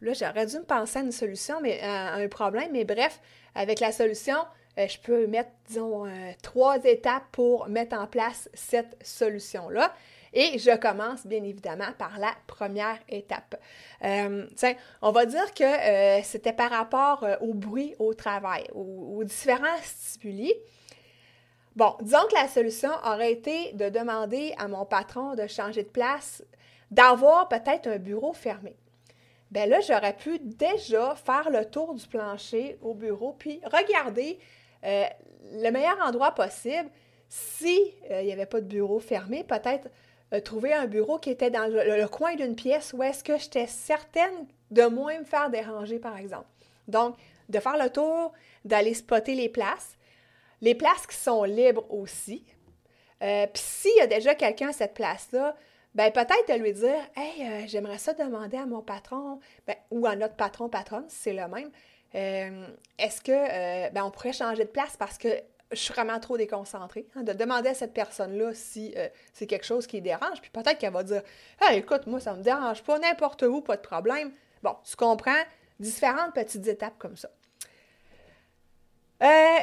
là, 0.00 0.12
j'aurais 0.12 0.46
dû 0.46 0.58
me 0.58 0.64
penser 0.64 0.98
à 0.98 1.02
une 1.02 1.12
solution, 1.12 1.60
mais 1.60 1.80
à 1.80 2.14
un 2.14 2.28
problème, 2.28 2.70
mais 2.72 2.84
bref, 2.84 3.18
avec 3.54 3.80
la 3.80 3.92
solution, 3.92 4.36
euh, 4.78 4.86
je 4.88 4.98
peux 4.98 5.26
mettre, 5.26 5.50
disons, 5.68 6.06
euh, 6.06 6.10
trois 6.42 6.82
étapes 6.84 7.24
pour 7.32 7.68
mettre 7.68 7.96
en 7.96 8.06
place 8.06 8.48
cette 8.54 8.96
solution-là. 9.02 9.94
Et 10.32 10.58
je 10.58 10.74
commence 10.76 11.26
bien 11.26 11.42
évidemment 11.44 11.92
par 11.98 12.18
la 12.18 12.32
première 12.46 12.98
étape. 13.08 13.60
Euh, 14.04 14.46
tiens, 14.56 14.74
on 15.02 15.12
va 15.12 15.26
dire 15.26 15.52
que 15.54 16.22
c'était 16.22 16.52
par 16.52 16.70
rapport 16.70 17.26
au 17.40 17.52
bruit 17.52 17.94
au 17.98 18.14
travail, 18.14 18.66
aux, 18.74 19.22
différents 19.24 19.78
stimuli. 19.82 20.52
Bon, 21.76 21.94
disons 22.00 22.26
que 22.28 22.34
la 22.34 22.48
solution 22.48 22.90
aurait 23.04 23.32
été 23.32 23.72
de 23.72 23.88
demander 23.88 24.54
à 24.58 24.68
mon 24.68 24.84
patron 24.84 25.34
de 25.34 25.46
changer 25.46 25.82
de 25.82 25.88
place, 25.88 26.44
d'avoir 26.90 27.48
peut-être 27.48 27.88
un 27.88 27.96
bureau 27.96 28.32
fermé. 28.34 28.76
Bien 29.50 29.66
là, 29.66 29.80
j'aurais 29.80 30.16
pu 30.16 30.38
déjà 30.38 31.14
faire 31.14 31.50
le 31.50 31.66
tour 31.66 31.94
du 31.94 32.06
plancher 32.06 32.78
au 32.80 32.94
bureau, 32.94 33.34
puis 33.38 33.60
regarder 33.64 34.38
euh, 34.84 35.04
le 35.52 35.70
meilleur 35.70 35.98
endroit 36.02 36.32
possible, 36.32 36.88
si 37.28 37.78
euh, 38.10 38.20
il 38.20 38.26
n'y 38.26 38.32
avait 38.32 38.46
pas 38.46 38.60
de 38.60 38.66
bureau 38.66 38.98
fermé, 38.98 39.44
peut-être 39.44 39.88
euh, 40.32 40.40
trouver 40.40 40.72
un 40.72 40.86
bureau 40.86 41.18
qui 41.18 41.30
était 41.30 41.50
dans 41.50 41.66
le, 41.66 42.06
coin 42.08 42.34
d'une 42.34 42.54
pièce 42.54 42.92
où 42.92 43.02
est-ce 43.02 43.22
que 43.22 43.38
j'étais 43.38 43.66
certaine 43.66 44.46
de 44.70 44.84
moins 44.86 45.18
me 45.18 45.24
faire 45.24 45.50
déranger, 45.50 45.98
par 45.98 46.16
exemple. 46.16 46.46
Donc, 46.88 47.16
de 47.48 47.58
faire 47.58 47.76
le 47.76 47.90
tour, 47.90 48.32
d'aller 48.64 48.94
spotter 48.94 49.34
les 49.34 49.48
places, 49.48 49.96
les 50.60 50.74
places 50.74 51.06
qui 51.06 51.16
sont 51.16 51.44
libres 51.44 51.84
aussi. 51.90 52.44
Puis 53.20 53.62
s'il 53.62 53.96
y 53.96 54.00
a 54.00 54.08
déjà 54.08 54.34
quelqu'un 54.34 54.70
à 54.70 54.72
cette 54.72 54.94
place-là, 54.94 55.54
ben 55.94 56.10
peut-être 56.10 56.48
de 56.48 56.54
lui 56.54 56.72
dire 56.72 56.98
Hey, 57.14 57.68
j'aimerais 57.68 57.98
ça 57.98 58.14
demander 58.14 58.56
à 58.56 58.66
mon 58.66 58.80
patron, 58.80 59.38
ben, 59.66 59.76
ou 59.90 60.06
à 60.06 60.16
notre 60.16 60.34
patron, 60.34 60.68
patronne, 60.68 61.04
si 61.08 61.16
c'est 61.16 61.32
le 61.34 61.46
même, 61.46 61.70
euh, 62.14 62.66
est-ce 62.98 63.22
que 63.22 63.32
euh, 63.32 63.90
ben, 63.90 64.04
on 64.04 64.10
pourrait 64.10 64.32
changer 64.32 64.64
de 64.64 64.68
place 64.68 64.96
parce 64.98 65.16
que 65.16 65.28
je 65.72 65.78
suis 65.78 65.92
vraiment 65.92 66.18
trop 66.20 66.36
déconcentrée, 66.36 67.06
hein, 67.16 67.22
de 67.22 67.32
demander 67.32 67.70
à 67.70 67.74
cette 67.74 67.92
personne-là 67.92 68.52
si 68.54 68.92
euh, 68.96 69.08
c'est 69.32 69.46
quelque 69.46 69.66
chose 69.66 69.86
qui 69.86 70.00
dérange, 70.00 70.40
puis 70.40 70.50
peut-être 70.50 70.78
qu'elle 70.78 70.92
va 70.92 71.02
dire 71.02 71.22
hey, 71.60 71.78
écoute, 71.78 72.06
moi, 72.06 72.20
ça 72.20 72.34
me 72.34 72.42
dérange 72.42 72.82
pas, 72.82 72.98
n'importe 72.98 73.42
où, 73.42 73.60
pas 73.60 73.76
de 73.76 73.82
problème. 73.82 74.32
Bon, 74.62 74.76
tu 74.88 74.96
comprends, 74.96 75.42
différentes 75.80 76.34
petites 76.34 76.66
étapes 76.66 76.98
comme 76.98 77.16
ça. 77.16 77.30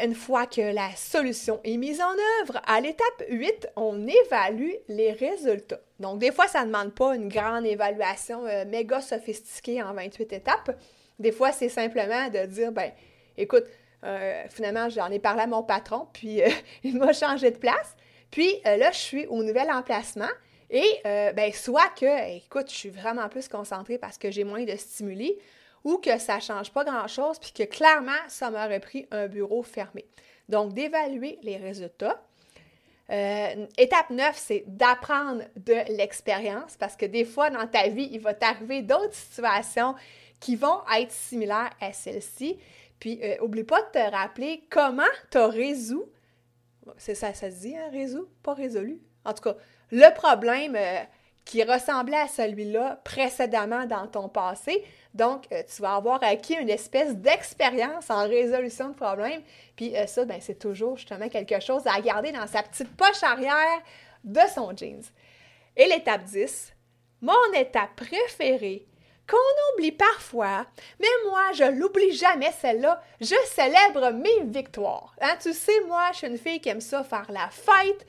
une 0.04 0.15
fois 0.15 0.45
que 0.45 0.74
la 0.74 0.89
solution 0.95 1.60
est 1.63 1.78
mise 1.78 2.02
en 2.02 2.13
œuvre, 2.41 2.62
à 2.65 2.80
l'étape 2.82 3.24
8, 3.30 3.69
on 3.76 4.08
évalue 4.08 4.72
les 4.88 5.12
résultats. 5.12 5.82
Donc, 6.00 6.19
des 6.19 6.32
fois, 6.32 6.48
ça 6.48 6.62
ne 6.62 6.67
demande 6.67 6.93
pas 6.93 7.15
une 7.15 7.28
grande 7.28 7.65
évaluation 7.65 8.43
méga 8.67 9.02
sophistiquée 9.02 9.84
en 9.84 9.93
28 9.93 10.34
étapes. 10.34 10.72
Des 11.19 11.34
fois, 11.34 11.52
c'est 11.52 11.69
simplement 11.69 12.30
de 12.30 12.45
dire, 12.45 12.72
ben, 12.72 12.91
écoute, 13.38 13.65
euh, 14.03 14.43
finalement, 14.49 14.89
j'en 14.89 15.09
ai 15.09 15.19
parlé 15.19 15.41
à 15.41 15.47
mon 15.47 15.63
patron, 15.63 16.07
puis 16.13 16.41
euh, 16.41 16.49
il 16.83 16.97
m'a 16.97 17.13
changé 17.13 17.51
de 17.51 17.57
place. 17.57 17.95
Puis 18.31 18.55
euh, 18.65 18.77
là, 18.77 18.91
je 18.91 18.97
suis 18.97 19.25
au 19.27 19.43
nouvel 19.43 19.71
emplacement. 19.71 20.29
Et 20.71 21.01
ben, 21.03 21.51
soit 21.51 21.89
que, 21.99 22.35
écoute, 22.38 22.69
je 22.69 22.75
suis 22.75 22.89
vraiment 22.91 23.27
plus 23.27 23.47
concentrée 23.47 23.97
parce 23.97 24.19
que 24.19 24.29
j'ai 24.29 24.43
moins 24.43 24.65
de 24.65 24.75
stimuli, 24.75 25.33
ou 25.83 25.97
que 25.97 26.19
ça 26.19 26.35
ne 26.35 26.41
change 26.41 26.71
pas 26.71 26.83
grand-chose, 26.83 27.39
puis 27.39 27.51
que 27.51 27.63
clairement, 27.63 28.12
ça 28.27 28.51
m'aurait 28.51 28.79
pris 28.79 29.07
un 29.09 29.25
bureau 29.25 29.63
fermé. 29.63 30.05
Donc, 30.47 30.75
d'évaluer 30.75 31.39
les 31.41 31.57
résultats. 31.57 32.21
étape 33.09 34.12
9, 34.12 34.35
c'est 34.35 34.63
d'apprendre 34.67 35.41
de 35.55 35.97
l'expérience 35.97 36.77
parce 36.77 36.95
que 36.95 37.07
des 37.07 37.25
fois 37.25 37.49
dans 37.49 37.65
ta 37.65 37.88
vie, 37.88 38.07
il 38.12 38.19
va 38.19 38.35
t'arriver 38.35 38.83
d'autres 38.83 39.15
situations 39.15 39.95
qui 40.39 40.55
vont 40.55 40.81
être 40.95 41.12
similaires 41.12 41.71
à 41.81 41.93
celle-ci. 41.93 42.59
Puis, 42.99 43.19
euh, 43.23 43.38
oublie 43.41 43.63
pas 43.63 43.81
de 43.81 43.91
te 43.91 44.12
rappeler 44.12 44.63
comment 44.69 45.03
tu 45.31 45.38
as 45.38 45.47
résolu, 45.47 46.01
c'est 46.97 47.15
ça, 47.15 47.33
ça 47.33 47.51
se 47.51 47.57
dit, 47.57 47.75
hein, 47.75 47.89
résolu, 47.91 48.25
pas 48.43 48.53
résolu. 48.53 49.01
En 49.25 49.33
tout 49.33 49.43
cas, 49.43 49.55
le 49.91 50.13
problème 50.13 50.75
euh, 50.75 50.99
qui 51.45 51.63
ressemblait 51.63 52.17
à 52.17 52.27
celui-là 52.27 52.99
précédemment 53.03 53.85
dans 53.85 54.07
ton 54.07 54.27
passé. 54.27 54.83
Donc, 55.13 55.45
euh, 55.51 55.63
tu 55.73 55.81
vas 55.81 55.95
avoir 55.95 56.21
acquis 56.23 56.55
une 56.55 56.69
espèce 56.69 57.15
d'expérience 57.15 58.09
en 58.09 58.27
résolution 58.27 58.89
de 58.89 58.95
problèmes. 58.95 59.41
Puis 59.75 59.93
ça, 60.07 60.25
ben, 60.25 60.39
c'est 60.41 60.59
toujours 60.59 60.97
justement 60.97 61.29
quelque 61.29 61.59
chose 61.59 61.83
à 61.85 61.99
garder 62.01 62.31
dans 62.31 62.47
sa 62.47 62.63
petite 62.63 62.95
poche 62.95 63.23
arrière 63.23 63.81
de 64.23 64.41
son 64.53 64.75
jeans. 64.75 65.03
Et 65.77 65.88
l'étape 65.88 66.23
10, 66.23 66.73
mon 67.21 67.53
étape 67.55 67.95
préférée, 67.95 68.85
qu'on 69.30 69.74
oublie 69.74 69.92
parfois, 69.92 70.65
mais 71.00 71.08
moi, 71.26 71.52
je 71.54 71.63
l'oublie 71.63 72.12
jamais 72.12 72.52
celle-là. 72.60 73.02
Je 73.22 73.36
célèbre 73.46 74.12
mes 74.12 74.44
victoires. 74.46 75.13
Hein, 75.22 75.36
tu 75.39 75.54
sais, 75.54 75.80
moi, 75.88 76.10
je 76.12 76.18
suis 76.18 76.28
une 76.28 76.38
fille 76.38 76.60
qui 76.60 76.70
aime 76.70 76.82
ça 76.82 77.04
faire 77.04 77.28
la 77.30 77.50
fête. 77.50 78.06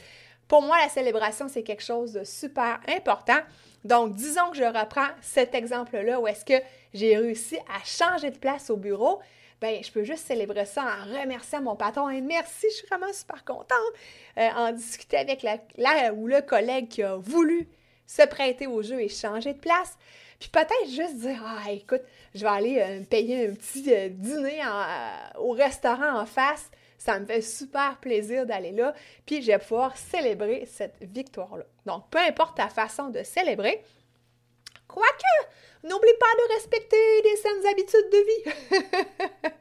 Pour 0.48 0.62
moi, 0.62 0.78
la 0.78 0.88
célébration, 0.88 1.48
c'est 1.48 1.62
quelque 1.62 1.84
chose 1.84 2.12
de 2.12 2.24
super 2.24 2.80
important. 2.88 3.38
Donc, 3.84 4.14
disons 4.14 4.50
que 4.50 4.56
je 4.56 4.64
reprends 4.64 5.08
cet 5.22 5.54
exemple-là 5.54 6.20
où 6.20 6.26
est-ce 6.26 6.44
que 6.44 6.62
j'ai 6.92 7.16
réussi 7.16 7.56
à 7.56 7.84
changer 7.84 8.30
de 8.30 8.38
place 8.38 8.70
au 8.70 8.76
bureau. 8.76 9.20
Ben, 9.60 9.82
je 9.84 9.92
peux 9.92 10.04
juste 10.04 10.26
célébrer 10.26 10.64
ça 10.64 10.82
en 10.82 11.20
remerciant 11.20 11.60
mon 11.60 11.76
patron. 11.76 12.08
Et 12.08 12.20
merci, 12.20 12.66
je 12.70 12.76
suis 12.76 12.86
vraiment 12.88 13.12
super 13.12 13.44
contente. 13.44 13.68
Euh, 14.38 14.48
en 14.56 14.72
discuter 14.72 15.18
avec 15.18 15.42
la, 15.42 16.14
ou 16.14 16.26
le 16.26 16.40
collègue 16.40 16.88
qui 16.88 17.02
a 17.02 17.16
voulu 17.16 17.68
se 18.06 18.22
prêter 18.26 18.66
au 18.66 18.82
jeu 18.82 19.00
et 19.00 19.08
changer 19.08 19.52
de 19.52 19.58
place. 19.58 19.96
Puis 20.40 20.48
peut-être 20.48 20.88
juste 20.88 21.18
dire 21.18 21.42
Ah, 21.44 21.70
écoute, 21.70 22.02
je 22.34 22.40
vais 22.40 22.48
aller 22.48 22.80
euh, 22.80 23.04
payer 23.04 23.46
un 23.46 23.54
petit 23.54 23.94
euh, 23.94 24.08
dîner 24.08 24.60
euh, 24.62 25.38
au 25.38 25.50
restaurant 25.52 26.18
en 26.18 26.26
face. 26.26 26.70
Ça 26.96 27.20
me 27.20 27.26
fait 27.26 27.42
super 27.42 27.98
plaisir 27.98 28.46
d'aller 28.46 28.72
là, 28.72 28.94
puis 29.24 29.40
je 29.40 29.46
vais 29.46 29.58
pouvoir 29.58 29.96
célébrer 29.96 30.66
cette 30.66 30.96
victoire-là. 31.00 31.64
Donc, 31.86 32.10
peu 32.10 32.18
importe 32.18 32.56
ta 32.56 32.68
façon 32.68 33.08
de 33.08 33.22
célébrer, 33.22 33.82
quoique, 34.86 35.46
n'oublie 35.82 36.12
pas 36.20 36.34
de 36.36 36.54
respecter 36.54 37.22
des 37.22 37.36
saines 37.36 37.66
habitudes 37.70 38.10
de 38.12 38.26
vie. 38.26 39.52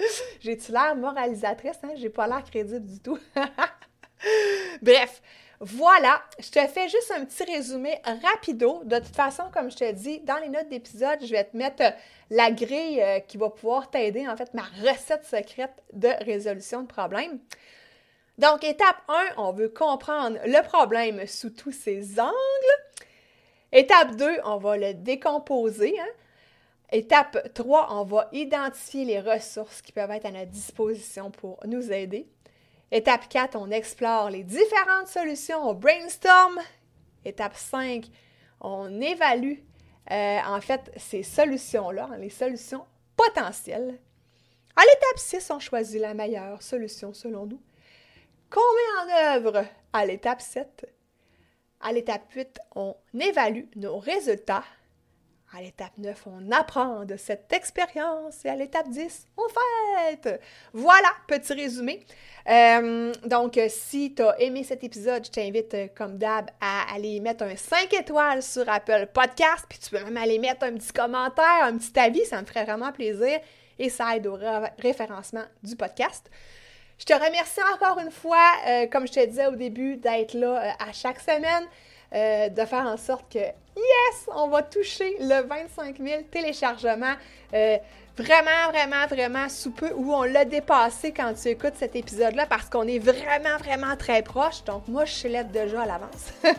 J'ai-tu 0.40 0.70
l'air 0.70 0.94
moralisatrice, 0.94 1.78
hein? 1.82 1.94
J'ai 1.96 2.10
pas 2.10 2.28
l'air 2.28 2.44
crédible 2.44 2.86
du 2.86 3.00
tout. 3.00 3.18
Bref, 4.82 5.22
voilà, 5.60 6.22
je 6.38 6.50
te 6.50 6.66
fais 6.66 6.88
juste 6.88 7.10
un 7.16 7.24
petit 7.24 7.44
résumé 7.44 7.98
rapido. 8.22 8.82
De 8.84 8.98
toute 8.98 9.16
façon, 9.16 9.44
comme 9.52 9.70
je 9.70 9.76
te 9.76 9.92
dis, 9.92 10.20
dans 10.20 10.36
les 10.36 10.48
notes 10.48 10.68
d'épisode, 10.68 11.18
je 11.22 11.30
vais 11.30 11.44
te 11.44 11.56
mettre 11.56 11.82
euh, 11.82 11.90
la 12.30 12.50
grille 12.50 13.00
euh, 13.00 13.20
qui 13.20 13.38
va 13.38 13.48
pouvoir 13.48 13.90
t'aider, 13.90 14.28
en 14.28 14.36
fait, 14.36 14.52
ma 14.52 14.64
recette 14.82 15.24
secrète 15.24 15.82
de 15.94 16.10
résolution 16.24 16.82
de 16.82 16.86
problème. 16.86 17.38
Donc, 18.36 18.64
étape 18.64 18.96
1, 19.08 19.24
on 19.38 19.52
veut 19.52 19.70
comprendre 19.70 20.38
le 20.44 20.62
problème 20.62 21.26
sous 21.26 21.50
tous 21.50 21.72
ses 21.72 22.20
angles. 22.20 22.34
Étape 23.72 24.14
2, 24.16 24.40
on 24.44 24.58
va 24.58 24.76
le 24.76 24.92
décomposer. 24.92 25.98
Hein. 25.98 26.12
Étape 26.92 27.52
3, 27.54 27.88
on 27.94 28.04
va 28.04 28.28
identifier 28.32 29.06
les 29.06 29.20
ressources 29.20 29.80
qui 29.80 29.92
peuvent 29.92 30.10
être 30.10 30.26
à 30.26 30.30
notre 30.30 30.50
disposition 30.50 31.30
pour 31.30 31.58
nous 31.64 31.90
aider. 31.90 32.28
Étape 32.92 33.28
4, 33.28 33.56
on 33.56 33.70
explore 33.70 34.30
les 34.30 34.44
différentes 34.44 35.08
solutions, 35.08 35.68
on 35.68 35.74
brainstorm. 35.74 36.58
Étape 37.24 37.56
5, 37.56 38.06
on 38.60 39.00
évalue 39.00 39.58
euh, 40.12 40.38
en 40.46 40.60
fait 40.60 40.92
ces 40.96 41.24
solutions-là, 41.24 42.10
les 42.18 42.30
solutions 42.30 42.86
potentielles. 43.16 43.98
À 44.76 44.82
l'étape 44.82 45.18
6, 45.18 45.50
on 45.50 45.58
choisit 45.58 46.00
la 46.00 46.14
meilleure 46.14 46.62
solution 46.62 47.12
selon 47.12 47.46
nous. 47.46 47.60
Qu'on 48.50 48.60
met 48.60 49.12
en 49.12 49.34
œuvre 49.34 49.64
à 49.92 50.06
l'étape 50.06 50.40
7. 50.40 50.86
À 51.80 51.92
l'étape 51.92 52.30
8, 52.32 52.60
on 52.76 52.94
évalue 53.18 53.64
nos 53.74 53.98
résultats. 53.98 54.64
À 55.54 55.62
l'étape 55.62 55.92
9, 55.96 56.26
on 56.26 56.50
apprend 56.50 57.04
de 57.04 57.16
cette 57.16 57.52
expérience 57.52 58.44
et 58.44 58.48
à 58.48 58.56
l'étape 58.56 58.88
10, 58.88 59.28
on 59.36 59.42
fête. 59.48 60.40
Voilà, 60.72 61.08
petit 61.28 61.52
résumé. 61.54 62.04
Euh, 62.48 63.12
donc, 63.24 63.58
si 63.68 64.12
tu 64.14 64.22
as 64.22 64.40
aimé 64.40 64.64
cet 64.64 64.82
épisode, 64.82 65.24
je 65.24 65.30
t'invite, 65.30 65.72
euh, 65.74 65.86
comme 65.96 66.18
d'hab, 66.18 66.50
à 66.60 66.92
aller 66.92 67.20
mettre 67.20 67.44
un 67.44 67.54
5 67.54 67.94
étoiles 67.94 68.42
sur 68.42 68.68
Apple 68.68 69.08
Podcast, 69.14 69.66
puis 69.68 69.78
tu 69.78 69.90
peux 69.90 70.02
même 70.02 70.16
aller 70.16 70.38
mettre 70.40 70.64
un 70.64 70.74
petit 70.74 70.92
commentaire, 70.92 71.62
un 71.62 71.78
petit 71.78 71.98
avis, 71.98 72.24
ça 72.24 72.40
me 72.40 72.46
ferait 72.46 72.64
vraiment 72.64 72.90
plaisir 72.90 73.38
et 73.78 73.88
ça 73.88 74.16
aide 74.16 74.26
au 74.26 74.36
référencement 74.78 75.44
du 75.62 75.76
podcast. 75.76 76.28
Je 76.98 77.04
te 77.04 77.12
remercie 77.12 77.60
encore 77.74 78.00
une 78.00 78.10
fois, 78.10 78.50
euh, 78.66 78.86
comme 78.88 79.06
je 79.06 79.12
te 79.12 79.24
disais 79.24 79.46
au 79.46 79.54
début, 79.54 79.96
d'être 79.96 80.34
là 80.34 80.74
à 80.78 80.92
chaque 80.92 81.20
semaine. 81.20 81.68
Euh, 82.16 82.48
de 82.48 82.64
faire 82.64 82.86
en 82.86 82.96
sorte 82.96 83.30
que, 83.30 83.38
yes, 83.38 84.28
on 84.34 84.48
va 84.48 84.62
toucher 84.62 85.16
le 85.20 85.46
25 85.46 85.98
000 85.98 86.22
téléchargements. 86.30 87.14
Euh, 87.52 87.76
vraiment, 88.16 88.70
vraiment, 88.70 89.06
vraiment 89.06 89.48
sous 89.50 89.70
peu, 89.70 89.90
où 89.94 90.14
on 90.14 90.22
l'a 90.22 90.46
dépassé 90.46 91.12
quand 91.12 91.34
tu 91.34 91.48
écoutes 91.48 91.74
cet 91.76 91.94
épisode-là, 91.94 92.46
parce 92.46 92.70
qu'on 92.70 92.86
est 92.88 92.98
vraiment, 92.98 93.58
vraiment 93.58 93.94
très 93.96 94.22
proche. 94.22 94.64
Donc, 94.64 94.88
moi, 94.88 95.04
je 95.04 95.12
suis 95.12 95.28
là 95.28 95.44
déjà 95.44 95.82
à 95.82 95.86
l'avance. 95.86 96.32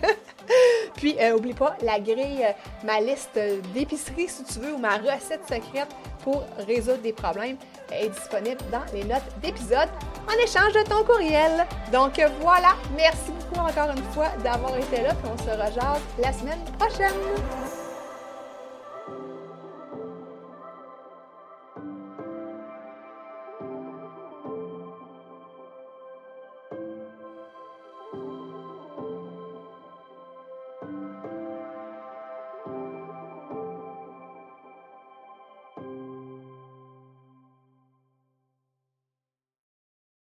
Puis, 0.96 1.16
euh, 1.20 1.36
oublie 1.36 1.54
pas, 1.54 1.76
la 1.82 2.00
grille, 2.00 2.46
ma 2.84 3.00
liste 3.00 3.40
d'épicerie, 3.74 4.28
si 4.28 4.44
tu 4.44 4.60
veux, 4.60 4.74
ou 4.74 4.78
ma 4.78 4.98
recette 4.98 5.42
secrète 5.48 5.90
pour 6.24 6.44
résoudre 6.68 7.02
des 7.02 7.14
problèmes 7.14 7.58
est 7.92 8.10
disponible 8.10 8.62
dans 8.72 8.84
les 8.94 9.04
notes 9.04 9.24
d'épisode 9.42 9.90
en 10.28 10.44
échange 10.44 10.74
de 10.74 10.84
ton 10.90 11.04
courriel. 11.04 11.66
Donc 11.92 12.22
voilà, 12.42 12.76
merci 12.96 13.32
beaucoup 13.32 13.66
encore 13.66 13.92
une 13.96 14.04
fois 14.14 14.28
d'avoir 14.44 14.76
été 14.78 15.04
là, 15.04 15.14
puis 15.14 15.32
on 15.34 15.38
se 15.38 15.50
rejase 15.50 16.02
la 16.20 16.34
semaine 16.34 16.60
prochaine. 16.78 17.77